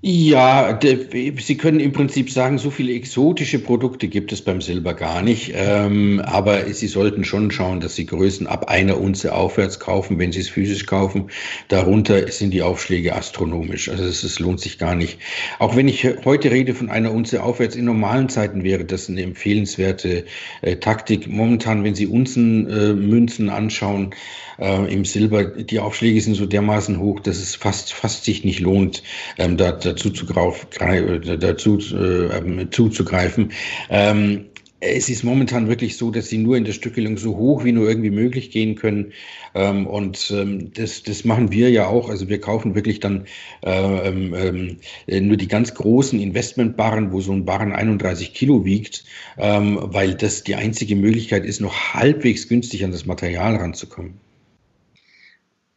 Ja, 0.06 0.78
Sie 0.82 1.56
können 1.56 1.80
im 1.80 1.92
Prinzip 1.92 2.30
sagen, 2.30 2.58
so 2.58 2.68
viele 2.68 2.92
exotische 2.92 3.58
Produkte 3.58 4.06
gibt 4.06 4.32
es 4.32 4.42
beim 4.42 4.60
Silber 4.60 4.92
gar 4.92 5.22
nicht. 5.22 5.54
Ähm, 5.54 6.20
aber 6.20 6.66
Sie 6.74 6.88
sollten 6.88 7.24
schon 7.24 7.50
schauen, 7.50 7.80
dass 7.80 7.94
Sie 7.94 8.04
Größen 8.04 8.46
ab 8.46 8.68
einer 8.68 9.00
Unze 9.00 9.34
aufwärts 9.34 9.80
kaufen, 9.80 10.18
wenn 10.18 10.30
Sie 10.30 10.40
es 10.40 10.50
physisch 10.50 10.84
kaufen. 10.84 11.30
Darunter 11.68 12.30
sind 12.30 12.50
die 12.50 12.60
Aufschläge 12.60 13.16
astronomisch. 13.16 13.88
Also 13.88 14.04
es 14.04 14.38
lohnt 14.38 14.60
sich 14.60 14.76
gar 14.76 14.94
nicht. 14.94 15.20
Auch 15.58 15.74
wenn 15.74 15.88
ich 15.88 16.06
heute 16.26 16.50
rede 16.50 16.74
von 16.74 16.90
einer 16.90 17.10
Unze 17.10 17.42
aufwärts, 17.42 17.74
in 17.74 17.86
normalen 17.86 18.28
Zeiten 18.28 18.62
wäre 18.62 18.84
das 18.84 19.08
eine 19.08 19.22
empfehlenswerte 19.22 20.26
äh, 20.60 20.76
Taktik. 20.76 21.28
Momentan, 21.28 21.82
wenn 21.82 21.94
Sie 21.94 22.08
Unzenmünzen 22.08 23.48
äh, 23.48 23.52
anschauen, 23.52 24.14
äh, 24.58 24.92
im 24.92 25.04
Silber, 25.04 25.44
die 25.44 25.80
Aufschläge 25.80 26.20
sind 26.20 26.34
so 26.34 26.46
dermaßen 26.46 26.98
hoch, 26.98 27.20
dass 27.20 27.38
es 27.38 27.54
fast, 27.54 27.92
fast 27.92 28.24
sich 28.24 28.44
nicht 28.44 28.60
lohnt, 28.60 29.02
ähm, 29.38 29.56
da, 29.56 29.72
dazu, 29.94 30.10
zu 30.10 30.26
äh, 30.26 31.38
dazu 31.38 31.78
äh, 31.78 32.70
zuzugreifen. 32.70 33.52
Ähm, 33.90 34.46
es 34.86 35.08
ist 35.08 35.24
momentan 35.24 35.68
wirklich 35.68 35.96
so, 35.96 36.10
dass 36.10 36.28
sie 36.28 36.38
nur 36.38 36.56
in 36.56 36.64
der 36.64 36.72
Stückelung 36.72 37.16
so 37.16 37.36
hoch 37.36 37.64
wie 37.64 37.72
nur 37.72 37.88
irgendwie 37.88 38.10
möglich 38.10 38.50
gehen 38.50 38.74
können. 38.74 39.12
Ähm, 39.54 39.86
und 39.86 40.30
ähm, 40.30 40.72
das, 40.74 41.02
das 41.02 41.24
machen 41.24 41.52
wir 41.52 41.70
ja 41.70 41.86
auch. 41.86 42.08
Also 42.08 42.28
wir 42.28 42.40
kaufen 42.40 42.74
wirklich 42.74 43.00
dann 43.00 43.26
äh, 43.64 44.08
ähm, 44.08 44.78
äh, 45.06 45.20
nur 45.20 45.36
die 45.36 45.48
ganz 45.48 45.74
großen 45.74 46.20
Investmentbarren, 46.20 47.12
wo 47.12 47.20
so 47.20 47.32
ein 47.32 47.44
Barren 47.44 47.72
31 47.72 48.34
Kilo 48.34 48.64
wiegt, 48.64 49.04
ähm, 49.38 49.78
weil 49.80 50.14
das 50.14 50.44
die 50.44 50.54
einzige 50.54 50.96
Möglichkeit 50.96 51.44
ist, 51.44 51.60
noch 51.60 51.94
halbwegs 51.94 52.48
günstig 52.48 52.84
an 52.84 52.92
das 52.92 53.06
Material 53.06 53.56
ranzukommen. 53.56 54.23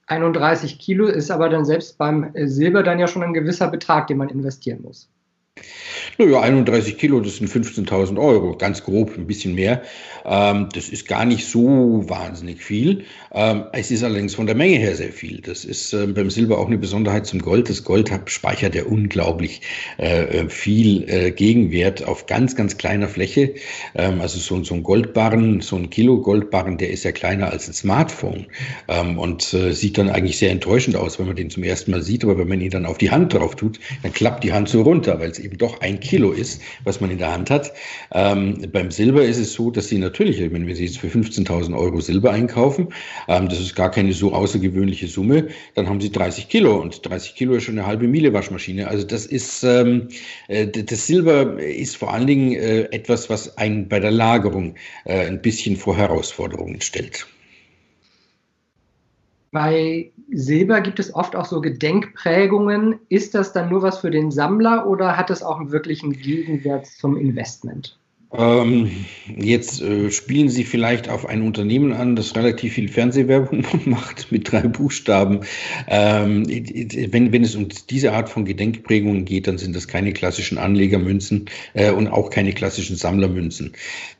31 0.08 0.80
Kilo 0.80 1.08
ist 1.08 1.32
aber 1.32 1.50
dann 1.50 1.66
selbst 1.66 1.98
beim 1.98 2.32
Silber 2.36 2.84
dann 2.84 3.00
ja 3.00 3.08
schon 3.08 3.24
ein 3.24 3.34
gewisser 3.34 3.68
Betrag, 3.68 4.08
den 4.08 4.18
man 4.18 4.30
investieren 4.30 4.82
muss. 4.82 5.10
Naja, 6.18 6.42
31 6.42 6.98
Kilo, 6.98 7.20
das 7.20 7.38
sind 7.38 7.50
15.000 7.50 8.20
Euro, 8.20 8.58
ganz 8.58 8.84
grob, 8.84 9.16
ein 9.18 9.28
bisschen 9.28 9.54
mehr. 9.54 9.84
Ähm, 10.26 10.68
das 10.74 10.90
ist 10.90 11.08
gar 11.08 11.26
nicht 11.26 11.46
so 11.46 12.04
wahnsinnig 12.08 12.64
viel. 12.64 13.06
Ähm, 13.32 13.66
es 13.72 13.92
ist 13.92 14.04
allerdings 14.04 14.36
von 14.36 14.48
der 14.48 14.56
Menge 14.56 14.78
her 14.78 14.96
sehr 14.96 15.12
viel. 15.12 15.42
Das 15.42 15.64
ist 15.64 15.94
äh, 15.94 16.08
beim 16.08 16.30
Silber 16.30 16.58
auch 16.58 16.68
eine 16.68 16.78
Besonderheit 16.78 17.28
zum 17.28 17.40
Gold. 17.40 17.70
Das 17.70 17.84
Gold 17.84 18.12
speichert 18.26 18.76
ja 18.76 18.84
unglaublich 18.86 19.62
äh, 20.00 20.24
äh 20.24 20.50
viel 20.50 21.08
äh, 21.08 21.32
Gegenwert 21.32 22.04
auf 22.04 22.26
ganz, 22.26 22.56
ganz 22.56 22.78
kleiner 22.78 23.08
Fläche. 23.08 23.54
Ähm, 23.96 24.20
also 24.20 24.40
so, 24.40 24.64
so, 24.64 24.74
ein 24.74 24.84
Goldbarren, 24.84 25.62
so 25.62 25.76
ein 25.76 25.90
Kilo 25.90 26.20
Goldbarren, 26.22 26.78
der 26.78 26.90
ist 26.90 27.04
ja 27.04 27.12
kleiner 27.12 27.52
als 27.52 27.68
ein 27.68 27.74
Smartphone 27.74 28.48
ähm, 28.88 29.20
und 29.20 29.54
äh, 29.54 29.72
sieht 29.72 29.98
dann 29.98 30.10
eigentlich 30.10 30.38
sehr 30.38 30.52
enttäuschend 30.52 30.96
aus, 30.96 31.20
wenn 31.20 31.28
man 31.28 31.36
den 31.36 31.50
zum 31.50 31.64
ersten 31.64 31.92
Mal 31.92 32.02
sieht. 32.02 32.24
Aber 32.24 32.38
wenn 32.38 32.48
man 32.48 32.60
ihn 32.60 32.72
dann 32.72 32.86
auf 32.86 32.98
die 32.98 33.12
Hand 33.12 33.34
drauf 33.34 33.56
tut, 33.56 33.80
dann 34.04 34.14
klappt 34.14 34.44
die 34.44 34.52
Hand 34.52 34.68
so 34.68 34.82
runter, 34.82 35.20
weil 35.20 35.30
es 35.30 35.40
eben 35.48 35.58
doch 35.58 35.82
ein 35.82 36.00
Kilo 36.00 36.32
ist, 36.32 36.62
was 36.84 37.02
man 37.02 37.10
in 37.10 37.18
der 37.18 37.32
Hand 37.32 37.50
hat. 37.50 37.74
Ähm, 38.12 38.68
beim 38.72 38.92
Silber 38.92 39.24
ist 39.24 39.38
es 39.38 39.54
so, 39.54 39.72
dass 39.72 39.88
sie 39.88 39.98
natürlich, 39.98 40.40
wenn 40.40 40.68
wir 40.68 40.76
sie 40.76 40.86
jetzt 40.86 41.00
für 41.00 41.08
15.000 41.08 41.78
Euro 41.78 42.02
Silber 42.02 42.32
einkaufen, 42.32 42.90
ähm, 43.28 43.48
das 43.48 43.60
ist 43.60 43.76
gar 43.76 43.90
keine 43.90 44.14
so 44.14 44.34
außergewöhnliche 44.34 45.08
Summe, 45.08 45.48
dann 45.76 45.88
haben 45.88 46.02
sie 46.02 46.12
30 46.12 46.50
Kilo 46.50 46.78
und 46.78 47.06
30 47.08 47.36
Kilo 47.36 47.56
ist 47.56 47.64
schon 47.64 47.80
eine 47.80 47.88
halbe 47.88 48.08
Miele 48.08 48.34
Waschmaschine. 48.34 48.88
Also 48.88 49.06
das 49.06 49.26
ist, 49.26 49.64
ähm, 49.64 50.10
äh, 50.48 50.68
das 50.68 51.08
Silber 51.08 51.60
ist 51.62 51.96
vor 51.96 52.14
allen 52.14 52.28
Dingen 52.28 52.54
äh, 52.54 52.84
etwas, 52.92 53.30
was 53.30 53.58
einen 53.58 53.88
bei 53.88 54.00
der 54.00 54.12
Lagerung 54.12 54.76
äh, 55.06 55.28
ein 55.28 55.42
bisschen 55.42 55.78
vor 55.78 55.96
Herausforderungen 55.98 56.82
stellt. 56.82 57.26
Bei 59.52 60.12
Silber 60.32 60.82
gibt 60.82 61.00
es 61.00 61.14
oft 61.14 61.36
auch 61.36 61.46
so 61.46 61.62
Gedenkprägungen. 61.62 63.00
Ist 63.10 63.34
das 63.34 63.54
dann 63.54 63.70
nur 63.70 63.82
was 63.82 64.00
für 64.00 64.12
den 64.12 64.32
Sammler 64.32 64.88
oder 64.88 65.18
hat 65.18 65.30
es 65.30 65.44
auch 65.44 65.60
einen 65.60 65.72
wirklichen 65.72 66.14
Gegenwert 66.14 66.86
zum 66.86 67.18
Investment? 67.18 67.98
Ähm, 68.34 68.92
jetzt 69.38 69.82
äh, 69.82 70.12
spielen 70.12 70.50
Sie 70.50 70.66
vielleicht 70.66 71.08
auf 71.08 71.26
ein 71.26 71.42
Unternehmen 71.42 71.94
an, 71.94 72.18
das 72.18 72.36
relativ 72.36 72.74
viel 72.74 72.90
Fernsehwerbung 72.90 73.66
macht 73.86 74.32
mit 74.34 74.52
drei 74.52 74.62
Buchstaben. 74.62 75.42
Ähm, 75.88 76.46
wenn, 76.46 77.32
wenn 77.32 77.44
es 77.44 77.56
um 77.56 77.70
diese 77.90 78.12
Art 78.12 78.30
von 78.30 78.44
Gedenkprägungen 78.44 79.24
geht, 79.24 79.48
dann 79.48 79.58
sind 79.58 79.74
das 79.74 79.88
keine 79.88 80.12
klassischen 80.12 80.58
Anlegermünzen 80.58 81.46
äh, 81.74 81.92
und 81.92 82.10
auch 82.10 82.30
keine 82.30 82.52
klassischen 82.52 82.98
Sammlermünzen. 82.98 83.72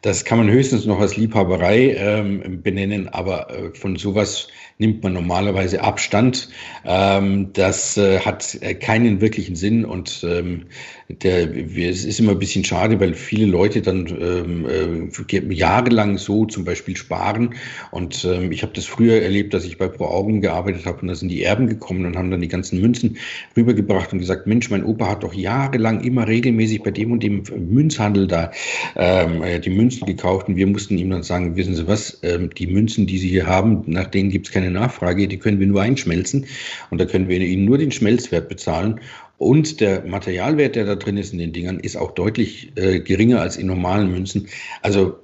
Das 0.04 0.24
kann 0.24 0.38
man 0.38 0.50
höchstens 0.50 0.86
noch 0.86 1.02
als 1.02 1.18
Liebhaberei 1.18 1.96
ähm, 1.98 2.62
benennen, 2.64 3.10
aber 3.10 3.50
äh, 3.50 3.76
von 3.76 3.98
sowas 3.98 4.48
nimmt 4.80 5.04
man 5.04 5.14
normalerweise 5.14 5.82
Abstand. 5.82 6.50
Ähm, 6.86 7.52
das 7.54 7.98
äh, 7.98 8.20
hat 8.20 8.58
äh, 8.62 8.76
keinen 8.76 9.22
wirklichen 9.22 9.56
Sinn 9.56 9.86
und 9.86 10.24
ähm, 10.28 10.66
der, 11.10 11.50
es 11.56 12.04
ist 12.06 12.20
immer 12.20 12.34
ein 12.34 12.40
bisschen 12.40 12.64
schade, 12.64 13.00
weil 13.00 13.14
viele 13.14 13.46
Leute 13.46 13.82
dann 13.82 13.97
ähm, 14.06 15.10
äh, 15.32 15.54
jahrelang 15.54 16.18
so 16.18 16.46
zum 16.46 16.66
Beispiel 16.66 16.96
sparen. 16.96 17.56
Und 17.92 18.26
ähm, 18.26 18.52
ich 18.52 18.62
habe 18.62 18.74
das 18.74 18.86
früher 18.86 19.22
erlebt, 19.22 19.54
dass 19.54 19.66
ich 19.66 19.78
bei 19.78 19.88
Pro 19.88 20.06
Augen 20.06 20.42
gearbeitet 20.42 20.86
habe 20.86 21.02
und 21.02 21.08
da 21.08 21.16
sind 21.16 21.30
die 21.30 21.44
Erben 21.44 21.68
gekommen 21.68 22.06
und 22.06 22.16
haben 22.16 22.30
dann 22.32 22.42
die 22.42 22.48
ganzen 22.48 22.80
Münzen 22.82 23.18
rübergebracht 23.56 24.14
und 24.14 24.20
gesagt, 24.20 24.48
Mensch, 24.48 24.70
mein 24.70 24.84
Opa 24.84 25.10
hat 25.10 25.24
doch 25.24 25.34
jahrelang 25.34 26.02
immer 26.02 26.28
regelmäßig 26.28 26.84
bei 26.84 26.92
dem 26.92 27.12
und 27.12 27.24
dem 27.24 27.44
Münzhandel 27.70 28.28
da 28.28 28.52
ähm, 28.96 29.42
äh, 29.42 29.60
die 29.60 29.70
Münzen 29.70 30.06
gekauft. 30.06 30.48
Und 30.48 30.56
wir 30.56 30.68
mussten 30.68 30.98
ihm 30.98 31.10
dann 31.10 31.24
sagen, 31.24 31.56
wissen 31.56 31.76
Sie 31.76 31.88
was, 31.88 32.20
ähm, 32.24 32.50
die 32.58 32.68
Münzen, 32.68 33.08
die 33.08 33.18
Sie 33.18 33.30
hier 33.30 33.48
haben, 33.48 33.84
nach 33.88 34.08
denen 34.08 34.30
gibt 34.30 34.48
es 34.48 34.54
keine 34.54 34.72
Nachfrage, 34.72 35.28
die 35.28 35.38
können 35.38 35.60
wir 35.60 35.68
nur 35.68 35.82
einschmelzen. 35.82 36.46
Und 36.90 37.00
da 37.00 37.06
können 37.06 37.28
wir 37.28 37.40
Ihnen 37.40 37.66
nur 37.66 37.78
den 37.78 37.92
Schmelzwert 37.92 38.50
bezahlen 38.50 39.00
und 39.38 39.82
der 39.82 40.04
Materialwert, 40.06 40.76
der 40.76 40.86
da 40.86 40.96
drin 40.96 41.18
ist 41.18 41.32
in 41.32 41.40
den 41.40 41.54
Dingern, 41.54 41.80
ist 41.80 41.96
auch 41.96 42.12
deutlich 42.12 42.72
äh, 42.76 43.00
geringer 43.00 43.42
als 43.42 43.58
in 43.58 43.68
normalen 43.68 44.12
Münzen. 44.12 44.48
Also 44.82 45.20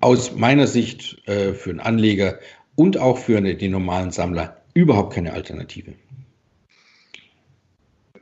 aus 0.00 0.34
meiner 0.34 0.66
Sicht 0.66 1.26
äh, 1.28 1.52
für 1.52 1.70
einen 1.70 1.80
Anleger 1.80 2.38
und 2.76 2.98
auch 2.98 3.18
für 3.18 3.38
eine, 3.38 3.54
den 3.56 3.72
normalen 3.72 4.10
Sammler 4.10 4.56
überhaupt 4.74 5.14
keine 5.14 5.32
Alternative. 5.32 5.94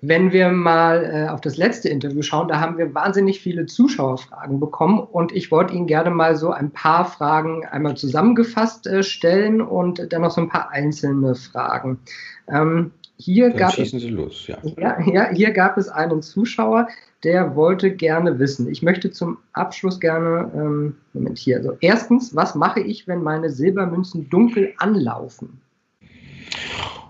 Wenn 0.06 0.32
wir 0.32 0.50
mal 0.50 1.04
äh, 1.04 1.28
auf 1.30 1.40
das 1.40 1.56
letzte 1.56 1.88
Interview 1.88 2.20
schauen, 2.20 2.48
da 2.48 2.60
haben 2.60 2.76
wir 2.76 2.94
wahnsinnig 2.94 3.40
viele 3.40 3.64
Zuschauerfragen 3.64 4.60
bekommen 4.60 4.98
und 4.98 5.32
ich 5.32 5.50
wollte 5.50 5.72
Ihnen 5.72 5.86
gerne 5.86 6.10
mal 6.10 6.36
so 6.36 6.50
ein 6.50 6.70
paar 6.70 7.06
Fragen 7.06 7.64
einmal 7.64 7.96
zusammengefasst 7.96 8.86
äh, 8.86 9.02
stellen 9.02 9.62
und 9.62 10.12
dann 10.12 10.20
noch 10.20 10.30
so 10.30 10.42
ein 10.42 10.50
paar 10.50 10.70
einzelne 10.70 11.34
Fragen. 11.34 12.00
Ähm, 12.48 12.90
hier 13.16 13.50
Dann 13.50 13.58
gab 13.58 13.72
schießen 13.72 13.98
es, 13.98 14.04
Sie 14.04 14.10
los, 14.10 14.46
ja. 14.46 14.58
ja. 14.76 15.00
Ja, 15.06 15.30
hier 15.30 15.52
gab 15.52 15.78
es 15.78 15.88
einen 15.88 16.22
Zuschauer, 16.22 16.88
der 17.22 17.56
wollte 17.56 17.90
gerne 17.90 18.38
wissen. 18.38 18.68
Ich 18.68 18.82
möchte 18.82 19.10
zum 19.10 19.38
Abschluss 19.52 20.00
gerne, 20.00 20.50
ähm, 20.54 20.96
Moment 21.12 21.38
hier, 21.38 21.58
also 21.58 21.76
erstens, 21.80 22.34
was 22.34 22.54
mache 22.54 22.80
ich, 22.80 23.06
wenn 23.08 23.22
meine 23.22 23.50
Silbermünzen 23.50 24.28
dunkel 24.28 24.74
anlaufen? 24.78 25.60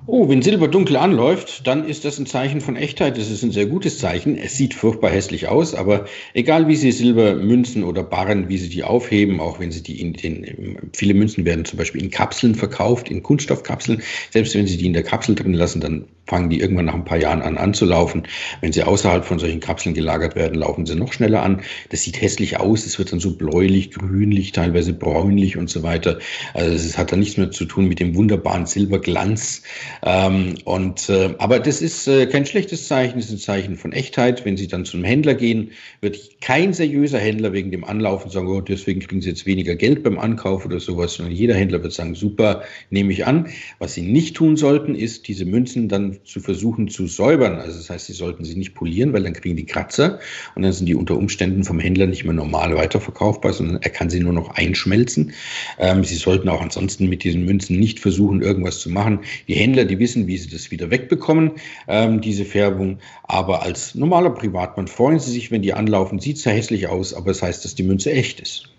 Oh, 0.07 0.29
wenn 0.29 0.43
Silber 0.43 0.69
dunkel 0.69 0.97
anläuft, 0.97 1.67
dann 1.67 1.89
ist 1.89 2.05
das 2.05 2.19
ein 2.19 2.27
Zeichen 2.27 2.61
von 2.61 2.77
Echtheit. 2.77 3.17
Das 3.17 3.31
ist 3.31 3.43
ein 3.43 3.53
sehr 3.53 3.65
gutes 3.65 3.99
Zeichen. 3.99 4.37
Es 4.37 4.55
sieht 4.55 4.75
furchtbar 4.75 5.11
hässlich 5.11 5.49
aus, 5.49 5.75
aber 5.75 6.05
egal 6.35 6.69
wie 6.69 6.77
Sie 6.77 6.93
Silbermünzen 6.93 7.85
oder 7.85 8.03
Barren, 8.03 8.51
wie 8.51 8.59
Sie 8.59 8.69
die 8.69 8.85
aufheben, 8.85 9.41
auch 9.41 9.61
wenn 9.61 9.73
Sie 9.73 9.83
die 9.83 10.03
in 10.03 10.13
den, 10.13 10.91
viele 10.93 11.15
Münzen 11.15 11.47
werden 11.47 11.65
zum 11.65 11.79
Beispiel 11.79 12.03
in 12.03 12.11
Kapseln 12.11 12.55
verkauft, 12.55 13.11
in 13.11 13.23
Kunststoffkapseln. 13.23 14.03
Selbst 14.31 14.55
wenn 14.55 14.67
Sie 14.67 14.77
die 14.77 14.87
in 14.87 14.93
der 14.93 15.05
Kapsel 15.05 15.37
drin 15.37 15.55
lassen, 15.55 15.81
dann 15.81 16.05
fangen 16.26 16.50
die 16.50 16.61
irgendwann 16.61 16.87
nach 16.87 16.95
ein 16.95 17.04
paar 17.04 17.19
Jahren 17.19 17.43
an 17.43 17.59
anzulaufen. 17.59 18.26
Wenn 18.61 18.73
sie 18.73 18.83
außerhalb 18.83 19.25
von 19.25 19.38
solchen 19.38 19.61
Kapseln 19.61 19.95
gelagert 19.95 20.37
werden, 20.37 20.54
laufen 20.54 20.87
sie 20.87 20.95
noch 20.95 21.12
schneller 21.12 21.43
an. 21.43 21.62
Das 21.90 22.02
sieht 22.02 22.21
hässlich 22.21 22.59
aus. 22.59 22.87
Es 22.87 22.99
wird 22.99 23.12
dann 23.12 23.21
so 23.21 23.37
bläulich, 23.37 23.90
grünlich, 23.90 24.52
teilweise 24.52 24.93
bräunlich 24.93 25.57
und 25.57 25.69
so 25.69 25.83
weiter. 25.83 26.19
Also 26.54 26.75
es 26.75 26.97
hat 26.97 27.12
dann 27.12 27.21
nichts 27.21 27.37
mehr 27.37 27.50
zu 27.50 27.66
tun 27.66 27.87
mit 27.87 28.00
dem 28.00 28.14
wunderbaren 28.14 28.66
Silberglanz. 28.66 29.62
Ähm, 30.02 30.54
und, 30.64 31.09
äh, 31.11 31.35
aber 31.38 31.61
das 31.61 31.83
ist 31.83 32.09
äh, 32.09 32.26
kein 32.26 32.47
schlechtes 32.47 32.88
Zeichen, 32.88 33.16
das 33.16 33.26
ist 33.26 33.33
ein 33.33 33.38
Zeichen 33.38 33.76
von 33.76 33.93
Echtheit. 33.93 34.45
Wenn 34.45 34.57
Sie 34.57 34.69
dann 34.69 34.85
zum 34.85 35.04
Händler 35.04 35.35
gehen, 35.35 35.73
wird 36.00 36.40
kein 36.40 36.73
seriöser 36.73 37.19
Händler 37.19 37.52
wegen 37.52 37.71
dem 37.71 37.85
Anlaufen 37.85 38.31
sagen, 38.31 38.49
oh, 38.49 38.61
deswegen 38.61 39.00
kriegen 39.00 39.21
Sie 39.21 39.28
jetzt 39.28 39.47
weniger 39.47 39.76
Geld 39.76 40.02
beim 40.02 40.19
Ankauf 40.19 40.64
oder 40.64 40.81
sowas, 40.81 41.14
sondern 41.14 41.35
jeder 41.35 41.54
Händler 41.54 41.83
wird 41.83 41.93
sagen, 41.93 42.14
super, 42.14 42.62
nehme 42.90 43.12
ich 43.12 43.26
an. 43.26 43.49
Was 43.78 43.95
Sie 43.95 44.02
nicht 44.02 44.37
tun 44.37 44.57
sollten, 44.57 44.95
ist, 44.95 45.28
diese 45.28 45.45
Münzen 45.45 45.88
dann 45.88 46.13
zu 46.23 46.40
versuchen 46.40 46.88
zu 46.88 47.06
säubern. 47.06 47.56
Also 47.56 47.78
das 47.78 47.90
heißt, 47.90 48.06
Sie 48.06 48.12
sollten 48.12 48.44
sie 48.44 48.54
nicht 48.54 48.75
polieren, 48.75 49.12
weil 49.12 49.23
dann 49.23 49.33
kriegen 49.33 49.56
die 49.56 49.66
Kratzer 49.66 50.21
und 50.54 50.62
dann 50.62 50.73
sind 50.73 50.87
die 50.87 50.94
unter 50.94 51.16
Umständen 51.16 51.64
vom 51.64 51.78
Händler 51.78 52.06
nicht 52.06 52.25
mehr 52.25 52.35
normal 52.35 52.76
weiterverkaufbar, 52.76 53.52
sondern 53.52 53.83
er 53.83 53.90
kann 53.90 54.11
sie 54.11 54.21
nur 54.21 54.33
noch 54.33 54.50
einschmelzen. 54.50 55.33
Ähm, 55.78 56.04
sie 56.04 56.16
sollten 56.16 56.49
auch 56.49 56.61
ansonsten 56.61 57.09
mit 57.09 57.25
diesen 57.25 57.44
Münzen 57.44 57.78
nicht 57.78 58.00
versuchen, 58.00 58.42
irgendwas 58.42 58.80
zu 58.80 58.90
machen. 58.90 59.21
Die 59.49 59.54
Händler, 59.54 59.85
die 59.85 59.99
wissen, 59.99 60.26
wie 60.26 60.38
sie 60.38 60.49
das 60.49 60.71
wieder 60.71 60.90
wegbekommen, 60.90 61.52
ähm, 61.88 62.21
diese 62.21 62.44
Färbung. 62.44 62.99
Aber 63.25 63.62
als 63.62 63.94
normaler 63.94 64.30
Privatmann 64.30 64.88
freuen 64.88 65.18
sie 65.18 65.30
sich, 65.30 65.50
wenn 65.50 65.62
die 65.62 65.73
anlaufen. 65.73 66.18
Sieht 66.18 66.38
sehr 66.38 66.52
hässlich 66.52 66.88
aus, 66.88 67.14
aber 67.14 67.30
es 67.30 67.38
das 67.38 67.49
heißt, 67.49 67.64
dass 67.64 67.75
die 67.75 67.83
Münze 67.83 68.12
echt 68.12 68.40
ist 68.40 68.74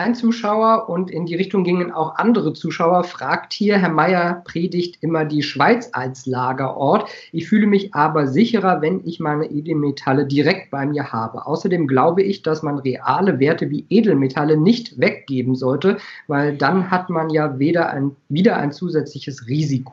ein 0.00 0.14
Zuschauer 0.14 0.88
und 0.88 1.10
in 1.10 1.26
die 1.26 1.34
Richtung 1.34 1.62
gingen 1.62 1.92
auch 1.92 2.16
andere 2.16 2.54
Zuschauer, 2.54 3.04
fragt 3.04 3.52
hier, 3.52 3.76
Herr 3.78 3.90
Mayer 3.90 4.42
predigt 4.46 4.96
immer 5.02 5.26
die 5.26 5.42
Schweiz 5.42 5.90
als 5.92 6.24
Lagerort. 6.24 7.08
Ich 7.32 7.48
fühle 7.48 7.66
mich 7.66 7.94
aber 7.94 8.26
sicherer, 8.26 8.80
wenn 8.80 9.06
ich 9.06 9.20
meine 9.20 9.44
Edelmetalle 9.44 10.26
direkt 10.26 10.70
bei 10.70 10.86
mir 10.86 11.12
habe. 11.12 11.46
Außerdem 11.46 11.86
glaube 11.86 12.22
ich, 12.22 12.42
dass 12.42 12.62
man 12.62 12.78
reale 12.78 13.38
Werte 13.38 13.68
wie 13.68 13.84
Edelmetalle 13.90 14.56
nicht 14.56 14.98
weggeben 14.98 15.54
sollte, 15.54 15.98
weil 16.28 16.56
dann 16.56 16.90
hat 16.90 17.10
man 17.10 17.28
ja 17.28 17.58
weder 17.58 17.90
ein, 17.90 18.16
wieder 18.30 18.56
ein 18.56 18.72
zusätzliches 18.72 19.48
Risiko. 19.48 19.92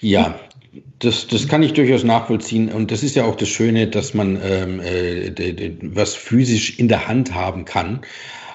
Ja, 0.00 0.38
das, 1.00 1.26
das 1.26 1.48
kann 1.48 1.64
ich 1.64 1.72
durchaus 1.72 2.04
nachvollziehen. 2.04 2.70
Und 2.70 2.92
das 2.92 3.02
ist 3.02 3.16
ja 3.16 3.24
auch 3.24 3.34
das 3.34 3.48
Schöne, 3.48 3.88
dass 3.88 4.14
man 4.14 4.38
ähm, 4.42 4.80
äh, 4.80 5.72
was 5.82 6.14
physisch 6.14 6.78
in 6.78 6.86
der 6.86 7.08
Hand 7.08 7.34
haben 7.34 7.64
kann. 7.64 8.02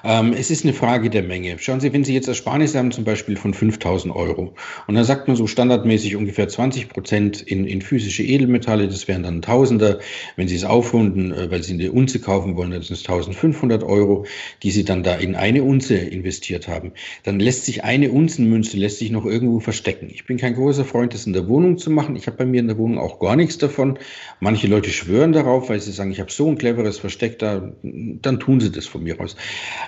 Ähm, 0.04 0.32
es 0.32 0.50
ist 0.50 0.64
eine 0.64 0.72
Frage 0.72 1.10
der 1.10 1.22
Menge. 1.22 1.58
Schauen 1.58 1.80
Sie, 1.80 1.92
wenn 1.92 2.04
Sie 2.04 2.14
jetzt 2.14 2.28
Ersparnisse 2.28 2.78
haben, 2.78 2.90
zum 2.90 3.04
Beispiel 3.04 3.36
von 3.36 3.54
5000 3.54 4.14
Euro, 4.14 4.54
und 4.86 4.94
dann 4.94 5.04
sagt 5.04 5.28
man 5.28 5.36
so 5.36 5.46
standardmäßig 5.46 6.16
ungefähr 6.16 6.48
20 6.48 6.88
Prozent 6.88 7.40
in, 7.40 7.66
in 7.66 7.82
physische 7.82 8.22
Edelmetalle, 8.22 8.88
das 8.88 9.08
wären 9.08 9.22
dann 9.22 9.42
Tausender. 9.42 10.00
Wenn 10.36 10.48
Sie 10.48 10.56
es 10.56 10.64
aufrunden, 10.64 11.32
äh, 11.32 11.50
weil 11.50 11.62
Sie 11.62 11.74
eine 11.74 11.92
Unze 11.92 12.20
kaufen 12.20 12.56
wollen, 12.56 12.72
dann 12.72 12.82
sind 12.82 12.96
es 12.96 13.02
1500 13.02 13.82
Euro, 13.82 14.26
die 14.62 14.70
Sie 14.70 14.84
dann 14.84 15.02
da 15.02 15.14
in 15.14 15.36
eine 15.36 15.62
Unze 15.62 15.96
investiert 15.96 16.68
haben. 16.68 16.92
Dann 17.22 17.38
lässt 17.38 17.64
sich 17.64 17.84
eine 17.84 18.10
Unzenmünze 18.10 18.76
lässt 18.76 18.98
sich 18.98 19.10
noch 19.10 19.24
irgendwo 19.24 19.60
verstecken. 19.60 20.08
Ich 20.12 20.26
bin 20.26 20.36
kein 20.36 20.54
großer 20.54 20.84
Freund, 20.84 21.14
das 21.14 21.26
in 21.26 21.32
der 21.32 21.48
Wohnung 21.48 21.78
zu 21.78 21.90
machen. 21.90 22.16
Ich 22.16 22.26
habe 22.26 22.36
bei 22.36 22.46
mir 22.46 22.60
in 22.60 22.66
der 22.66 22.78
Wohnung 22.78 22.98
auch 22.98 23.18
gar 23.20 23.36
nichts 23.36 23.58
davon. 23.58 23.98
Manche 24.40 24.66
Leute 24.66 24.90
schwören 24.90 25.32
darauf, 25.32 25.68
weil 25.68 25.80
sie 25.80 25.92
sagen, 25.92 26.10
ich 26.10 26.20
habe 26.20 26.30
so 26.30 26.48
ein 26.48 26.58
cleveres 26.58 26.98
Versteck 26.98 27.38
da, 27.38 27.72
dann 27.82 28.40
tun 28.40 28.60
sie 28.60 28.72
das 28.72 28.86
von 28.86 29.02
mir 29.02 29.20
aus. 29.20 29.36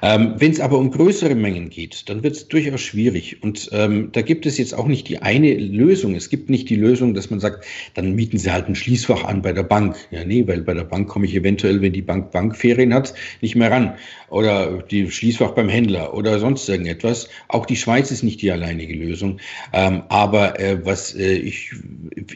Ähm, 0.04 0.34
Wenn 0.36 0.52
es 0.52 0.60
aber 0.60 0.76
um 0.76 0.90
größere 0.90 1.34
Mengen 1.34 1.70
geht, 1.70 2.10
dann 2.10 2.22
wird 2.22 2.36
es 2.36 2.48
durchaus 2.48 2.82
schwierig. 2.82 3.42
Und 3.42 3.70
ähm, 3.72 4.10
da 4.12 4.20
gibt 4.20 4.44
es 4.44 4.58
jetzt 4.58 4.74
auch 4.74 4.86
nicht 4.86 5.08
die 5.08 5.22
eine 5.22 5.54
Lösung. 5.54 6.14
Es 6.14 6.28
gibt 6.28 6.50
nicht 6.50 6.68
die 6.68 6.76
Lösung, 6.76 7.14
dass 7.14 7.30
man 7.30 7.40
sagt, 7.40 7.64
dann 7.94 8.14
mieten 8.14 8.36
Sie 8.36 8.52
halt 8.52 8.68
ein 8.68 8.74
Schließfach 8.74 9.24
an 9.24 9.40
bei 9.40 9.54
der 9.54 9.62
Bank. 9.62 9.96
Ja, 10.10 10.22
nee, 10.22 10.46
weil 10.46 10.60
bei 10.60 10.74
der 10.74 10.84
Bank 10.84 11.08
komme 11.08 11.24
ich 11.24 11.34
eventuell, 11.34 11.80
wenn 11.80 11.94
die 11.94 12.02
Bank 12.02 12.32
Bankferien 12.32 12.92
hat, 12.92 13.14
nicht 13.40 13.56
mehr 13.56 13.70
ran. 13.70 13.94
Oder 14.28 14.82
die 14.82 15.10
Schließfach 15.10 15.52
beim 15.52 15.70
Händler 15.70 16.12
oder 16.12 16.38
sonst 16.38 16.68
irgendetwas. 16.68 17.30
Auch 17.48 17.64
die 17.64 17.76
Schweiz 17.76 18.10
ist 18.10 18.24
nicht 18.24 18.42
die 18.42 18.52
alleinige 18.52 18.94
Lösung. 18.94 19.40
Ähm, 19.72 20.02
aber 20.10 20.60
äh, 20.60 20.84
was 20.84 21.14
äh, 21.14 21.32
ich, 21.32 21.70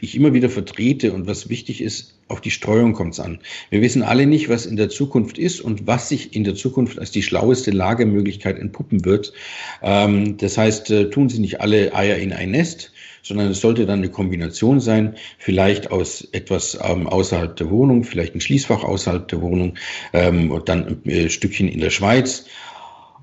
ich 0.01 0.15
immer 0.15 0.33
wieder 0.33 0.49
vertrete 0.49 1.13
und 1.13 1.27
was 1.27 1.49
wichtig 1.49 1.81
ist, 1.81 2.15
auf 2.29 2.41
die 2.41 2.51
Streuung 2.51 2.93
kommt 2.93 3.13
es 3.13 3.19
an. 3.19 3.39
Wir 3.71 3.81
wissen 3.81 4.03
alle 4.03 4.27
nicht, 4.27 4.49
was 4.49 4.65
in 4.65 4.77
der 4.77 4.89
Zukunft 4.89 5.37
ist 5.37 5.61
und 5.61 5.87
was 5.87 6.09
sich 6.09 6.35
in 6.35 6.43
der 6.43 6.55
Zukunft 6.55 6.99
als 6.99 7.11
die 7.11 7.23
schlaueste 7.59 7.71
Lagemöglichkeit 7.71 8.57
entpuppen 8.57 9.05
wird. 9.05 9.33
Ähm, 9.81 10.37
das 10.37 10.57
heißt, 10.57 10.91
äh, 10.91 11.09
tun 11.09 11.29
Sie 11.29 11.39
nicht 11.39 11.61
alle 11.61 11.93
Eier 11.93 12.17
in 12.17 12.33
ein 12.33 12.51
Nest, 12.51 12.91
sondern 13.21 13.51
es 13.51 13.59
sollte 13.59 13.85
dann 13.85 13.99
eine 13.99 14.09
Kombination 14.09 14.79
sein, 14.79 15.15
vielleicht 15.37 15.91
aus 15.91 16.27
etwas 16.31 16.77
ähm, 16.81 17.07
außerhalb 17.07 17.55
der 17.57 17.69
Wohnung, 17.69 18.03
vielleicht 18.03 18.35
ein 18.35 18.41
Schließfach 18.41 18.83
außerhalb 18.83 19.27
der 19.27 19.41
Wohnung 19.41 19.75
ähm, 20.13 20.51
und 20.51 20.69
dann 20.69 20.87
ein 20.87 21.09
äh, 21.09 21.29
Stückchen 21.29 21.67
in 21.67 21.81
der 21.81 21.89
Schweiz. 21.89 22.45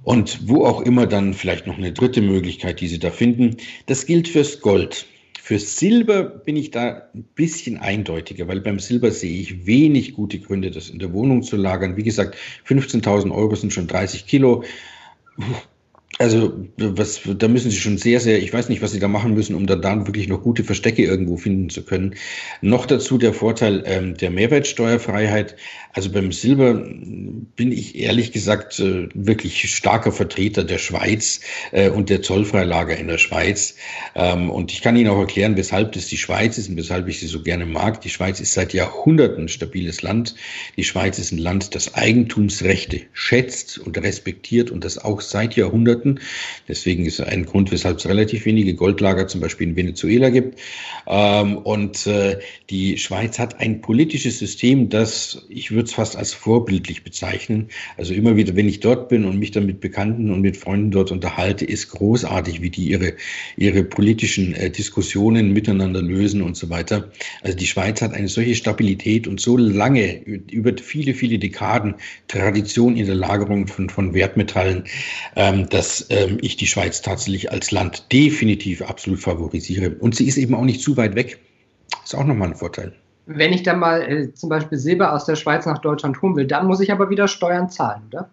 Und 0.04 0.46
wo 0.46 0.64
auch 0.64 0.82
immer 0.82 1.06
dann 1.06 1.34
vielleicht 1.34 1.66
noch 1.66 1.78
eine 1.78 1.92
dritte 1.92 2.20
Möglichkeit, 2.20 2.80
die 2.80 2.86
Sie 2.86 3.00
da 3.00 3.10
finden. 3.10 3.56
Das 3.86 4.06
gilt 4.06 4.28
fürs 4.28 4.60
Gold. 4.60 5.06
Für 5.46 5.60
Silber 5.60 6.24
bin 6.24 6.56
ich 6.56 6.72
da 6.72 7.08
ein 7.14 7.22
bisschen 7.22 7.76
eindeutiger, 7.76 8.48
weil 8.48 8.60
beim 8.60 8.80
Silber 8.80 9.12
sehe 9.12 9.40
ich 9.40 9.64
wenig 9.64 10.14
gute 10.14 10.40
Gründe, 10.40 10.72
das 10.72 10.90
in 10.90 10.98
der 10.98 11.12
Wohnung 11.12 11.44
zu 11.44 11.56
lagern. 11.56 11.96
Wie 11.96 12.02
gesagt, 12.02 12.36
15.000 12.66 13.32
Euro 13.32 13.54
sind 13.54 13.72
schon 13.72 13.86
30 13.86 14.26
Kilo. 14.26 14.64
Also, 16.18 16.66
was, 16.78 17.20
da 17.36 17.46
müssen 17.46 17.70
Sie 17.70 17.76
schon 17.76 17.98
sehr, 17.98 18.20
sehr, 18.20 18.38
ich 18.42 18.50
weiß 18.50 18.70
nicht, 18.70 18.80
was 18.80 18.92
Sie 18.92 19.00
da 19.00 19.08
machen 19.08 19.34
müssen, 19.34 19.54
um 19.54 19.66
dann, 19.66 19.82
dann 19.82 20.06
wirklich 20.06 20.28
noch 20.28 20.42
gute 20.42 20.64
Verstecke 20.64 21.02
irgendwo 21.02 21.36
finden 21.36 21.68
zu 21.68 21.82
können. 21.82 22.14
Noch 22.62 22.86
dazu 22.86 23.18
der 23.18 23.34
Vorteil 23.34 23.82
ähm, 23.84 24.16
der 24.16 24.30
Mehrwertsteuerfreiheit. 24.30 25.56
Also 25.92 26.10
beim 26.10 26.32
Silber 26.32 26.74
bin 26.74 27.72
ich 27.72 27.98
ehrlich 27.98 28.32
gesagt 28.32 28.78
äh, 28.80 29.08
wirklich 29.14 29.70
starker 29.74 30.12
Vertreter 30.12 30.64
der 30.64 30.78
Schweiz 30.78 31.40
äh, 31.72 31.90
und 31.90 32.08
der 32.08 32.22
Zollfreilager 32.22 32.96
in 32.96 33.08
der 33.08 33.18
Schweiz. 33.18 33.76
Ähm, 34.14 34.50
und 34.50 34.72
ich 34.72 34.80
kann 34.80 34.96
Ihnen 34.96 35.10
auch 35.10 35.18
erklären, 35.18 35.56
weshalb 35.56 35.92
das 35.92 36.06
die 36.06 36.18
Schweiz 36.18 36.56
ist 36.56 36.70
und 36.70 36.76
weshalb 36.76 37.08
ich 37.08 37.20
sie 37.20 37.26
so 37.26 37.42
gerne 37.42 37.66
mag. 37.66 38.00
Die 38.00 38.10
Schweiz 38.10 38.40
ist 38.40 38.54
seit 38.54 38.72
Jahrhunderten 38.72 39.44
ein 39.44 39.48
stabiles 39.48 40.00
Land. 40.00 40.34
Die 40.76 40.84
Schweiz 40.84 41.18
ist 41.18 41.32
ein 41.32 41.38
Land, 41.38 41.74
das 41.74 41.94
Eigentumsrechte 41.94 43.02
schätzt 43.12 43.78
und 43.78 43.98
respektiert 43.98 44.70
und 44.70 44.84
das 44.84 44.98
auch 44.98 45.20
seit 45.20 45.56
Jahrhunderten 45.56 45.95
Produkten. 45.96 46.20
Deswegen 46.68 47.04
ist 47.04 47.20
ein 47.20 47.46
Grund, 47.46 47.70
weshalb 47.70 47.98
es 47.98 48.06
relativ 48.06 48.44
wenige 48.44 48.74
Goldlager 48.74 49.26
zum 49.26 49.40
Beispiel 49.40 49.68
in 49.68 49.76
Venezuela 49.76 50.30
gibt. 50.30 50.58
Ähm, 51.06 51.58
und 51.58 52.06
äh, 52.06 52.38
die 52.70 52.98
Schweiz 52.98 53.38
hat 53.38 53.60
ein 53.60 53.80
politisches 53.80 54.38
System, 54.38 54.88
das 54.88 55.46
ich 55.48 55.70
würde 55.70 55.84
es 55.84 55.94
fast 55.94 56.16
als 56.16 56.34
vorbildlich 56.34 57.04
bezeichnen. 57.04 57.68
Also 57.96 58.14
immer 58.14 58.36
wieder, 58.36 58.56
wenn 58.56 58.68
ich 58.68 58.80
dort 58.80 59.08
bin 59.08 59.24
und 59.24 59.38
mich 59.38 59.50
dann 59.50 59.66
mit 59.66 59.80
Bekannten 59.80 60.30
und 60.30 60.40
mit 60.40 60.56
Freunden 60.56 60.90
dort 60.90 61.10
unterhalte, 61.10 61.64
ist 61.64 61.90
großartig, 61.90 62.60
wie 62.62 62.70
die 62.70 62.88
ihre, 62.88 63.14
ihre 63.56 63.84
politischen 63.84 64.54
äh, 64.54 64.70
Diskussionen 64.70 65.52
miteinander 65.52 66.02
lösen 66.02 66.42
und 66.42 66.56
so 66.56 66.68
weiter. 66.70 67.10
Also 67.42 67.56
die 67.56 67.66
Schweiz 67.66 68.02
hat 68.02 68.12
eine 68.12 68.28
solche 68.28 68.54
Stabilität 68.54 69.26
und 69.26 69.40
so 69.40 69.56
lange, 69.56 70.20
über 70.50 70.72
viele, 70.80 71.14
viele 71.14 71.38
Dekaden 71.38 71.94
Tradition 72.28 72.96
in 72.96 73.06
der 73.06 73.14
Lagerung 73.14 73.66
von, 73.66 73.88
von 73.88 74.14
Wertmetallen, 74.14 74.84
ähm, 75.36 75.68
dass 75.68 75.85
dass 75.86 76.06
ähm, 76.10 76.38
ich 76.40 76.56
die 76.56 76.66
Schweiz 76.66 77.00
tatsächlich 77.00 77.52
als 77.52 77.70
Land 77.70 78.12
definitiv 78.12 78.82
absolut 78.82 79.20
favorisiere. 79.20 79.90
Und 80.00 80.16
sie 80.16 80.26
ist 80.26 80.36
eben 80.36 80.54
auch 80.54 80.64
nicht 80.64 80.80
zu 80.80 80.96
weit 80.96 81.14
weg. 81.14 81.38
Ist 82.04 82.14
auch 82.14 82.24
nochmal 82.24 82.48
ein 82.48 82.56
Vorteil. 82.56 82.92
Wenn 83.26 83.52
ich 83.52 83.62
dann 83.62 83.78
mal 83.78 84.02
äh, 84.02 84.34
zum 84.34 84.48
Beispiel 84.48 84.78
Silber 84.78 85.12
aus 85.12 85.26
der 85.26 85.36
Schweiz 85.36 85.64
nach 85.64 85.78
Deutschland 85.78 86.20
holen 86.22 86.34
will, 86.34 86.46
dann 86.46 86.66
muss 86.66 86.80
ich 86.80 86.90
aber 86.90 87.08
wieder 87.08 87.28
Steuern 87.28 87.70
zahlen, 87.70 88.02
oder? 88.08 88.30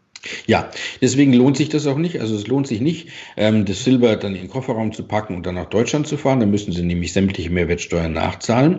Ja, 0.48 0.72
deswegen 1.02 1.34
lohnt 1.34 1.58
sich 1.58 1.68
das 1.68 1.86
auch 1.86 1.98
nicht. 1.98 2.22
Also 2.22 2.36
es 2.36 2.48
lohnt 2.48 2.68
sich 2.68 2.80
nicht, 2.80 3.10
ähm, 3.36 3.66
das 3.66 3.84
Silber 3.84 4.16
dann 4.16 4.36
in 4.36 4.44
den 4.44 4.50
Kofferraum 4.50 4.94
zu 4.94 5.04
packen 5.04 5.36
und 5.36 5.46
dann 5.46 5.56
nach 5.56 5.66
Deutschland 5.66 6.08
zu 6.08 6.16
fahren. 6.16 6.40
Da 6.40 6.46
müssen 6.46 6.72
Sie 6.72 6.82
nämlich 6.82 7.12
sämtliche 7.12 7.50
Mehrwertsteuern 7.50 8.14
nachzahlen. 8.14 8.78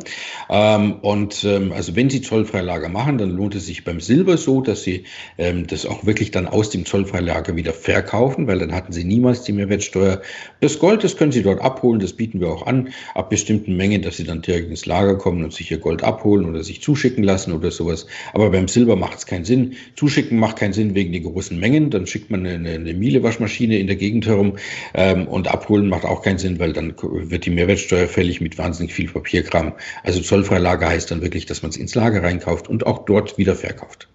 Ähm, 0.49 0.95
und 1.03 1.45
ähm, 1.45 1.73
also 1.73 1.97
wenn 1.97 2.09
Sie 2.09 2.23
Zollfreilager 2.23 2.89
machen, 2.89 3.19
dann 3.19 3.31
lohnt 3.31 3.55
es 3.55 3.67
sich 3.67 3.85
beim 3.85 4.01
Silber 4.01 4.39
so, 4.39 4.63
dass 4.63 4.85
Sie 4.85 5.05
ähm, 5.37 5.67
das 5.67 5.85
auch 5.85 6.07
wirklich 6.07 6.31
dann 6.31 6.47
aus 6.47 6.71
dem 6.71 6.87
Zollfreilager 6.87 7.57
wieder 7.57 7.75
verkaufen, 7.75 8.47
weil 8.47 8.59
dann 8.59 8.73
hatten 8.73 8.93
Sie 8.93 9.05
niemals 9.05 9.43
die 9.43 9.53
Mehrwertsteuer. 9.53 10.23
Das 10.61 10.79
Gold, 10.79 11.05
das 11.05 11.17
können 11.19 11.33
Sie 11.33 11.43
dort 11.43 11.61
abholen, 11.61 12.01
das 12.01 12.15
bieten 12.15 12.41
wir 12.41 12.49
auch 12.49 12.67
an, 12.67 12.89
ab 13.15 13.29
bestimmten 13.29 13.77
Mengen, 13.77 14.01
dass 14.01 14.17
Sie 14.17 14.25
dann 14.25 14.41
direkt 14.41 14.71
ins 14.71 14.87
Lager 14.87 15.17
kommen 15.19 15.45
und 15.45 15.53
sich 15.53 15.71
Ihr 15.71 15.79
Gold 15.79 16.03
abholen 16.03 16.49
oder 16.49 16.65
sich 16.65 16.81
zuschicken 16.81 17.23
lassen 17.23 17.53
oder 17.53 17.71
sowas. 17.71 18.07
Aber 18.33 18.51
beim 18.51 18.69
Silber 18.69 18.97
macht 18.97 19.19
es 19.19 19.27
keinen 19.27 19.45
Sinn. 19.45 19.75
Zuschicken 19.95 20.39
macht 20.39 20.57
keinen 20.57 20.73
Sinn 20.73 20.95
wegen 20.95 21.13
der 21.13 21.34
großen 21.35 21.61
Mengen. 21.61 21.90
Dann 21.90 22.07
schickt 22.07 22.31
man 22.31 22.47
eine, 22.47 22.70
eine 22.70 22.94
Miele-Waschmaschine 22.94 23.79
in 23.79 23.87
der 23.87 23.97
Gegend 23.97 24.27
herum 24.27 24.57
ähm, 24.94 25.29
und 25.29 25.49
abholen 25.49 25.88
macht 25.88 26.07
auch 26.07 26.23
keinen 26.23 26.38
Sinn, 26.38 26.59
weil 26.59 26.73
dann 26.73 26.94
wird 27.03 27.44
die 27.44 27.51
Mehrwertsteuer 27.51 28.09
fällig 28.09 28.40
mit 28.40 28.57
wahnsinnig 28.57 28.94
viel 28.94 29.11
Papierkram. 29.11 29.75
Also 30.03 30.20
Zollfreilager 30.20 30.88
heißt 30.88 31.11
dann 31.11 31.20
wirklich, 31.20 31.44
dass 31.44 31.62
man 31.62 31.70
es 31.70 31.77
ins 31.77 31.94
Lager 31.94 32.23
reinkauft 32.23 32.68
und 32.68 32.87
auch 32.87 33.05
dort 33.05 33.37
wieder 33.37 33.55
verkauft. 33.55 34.09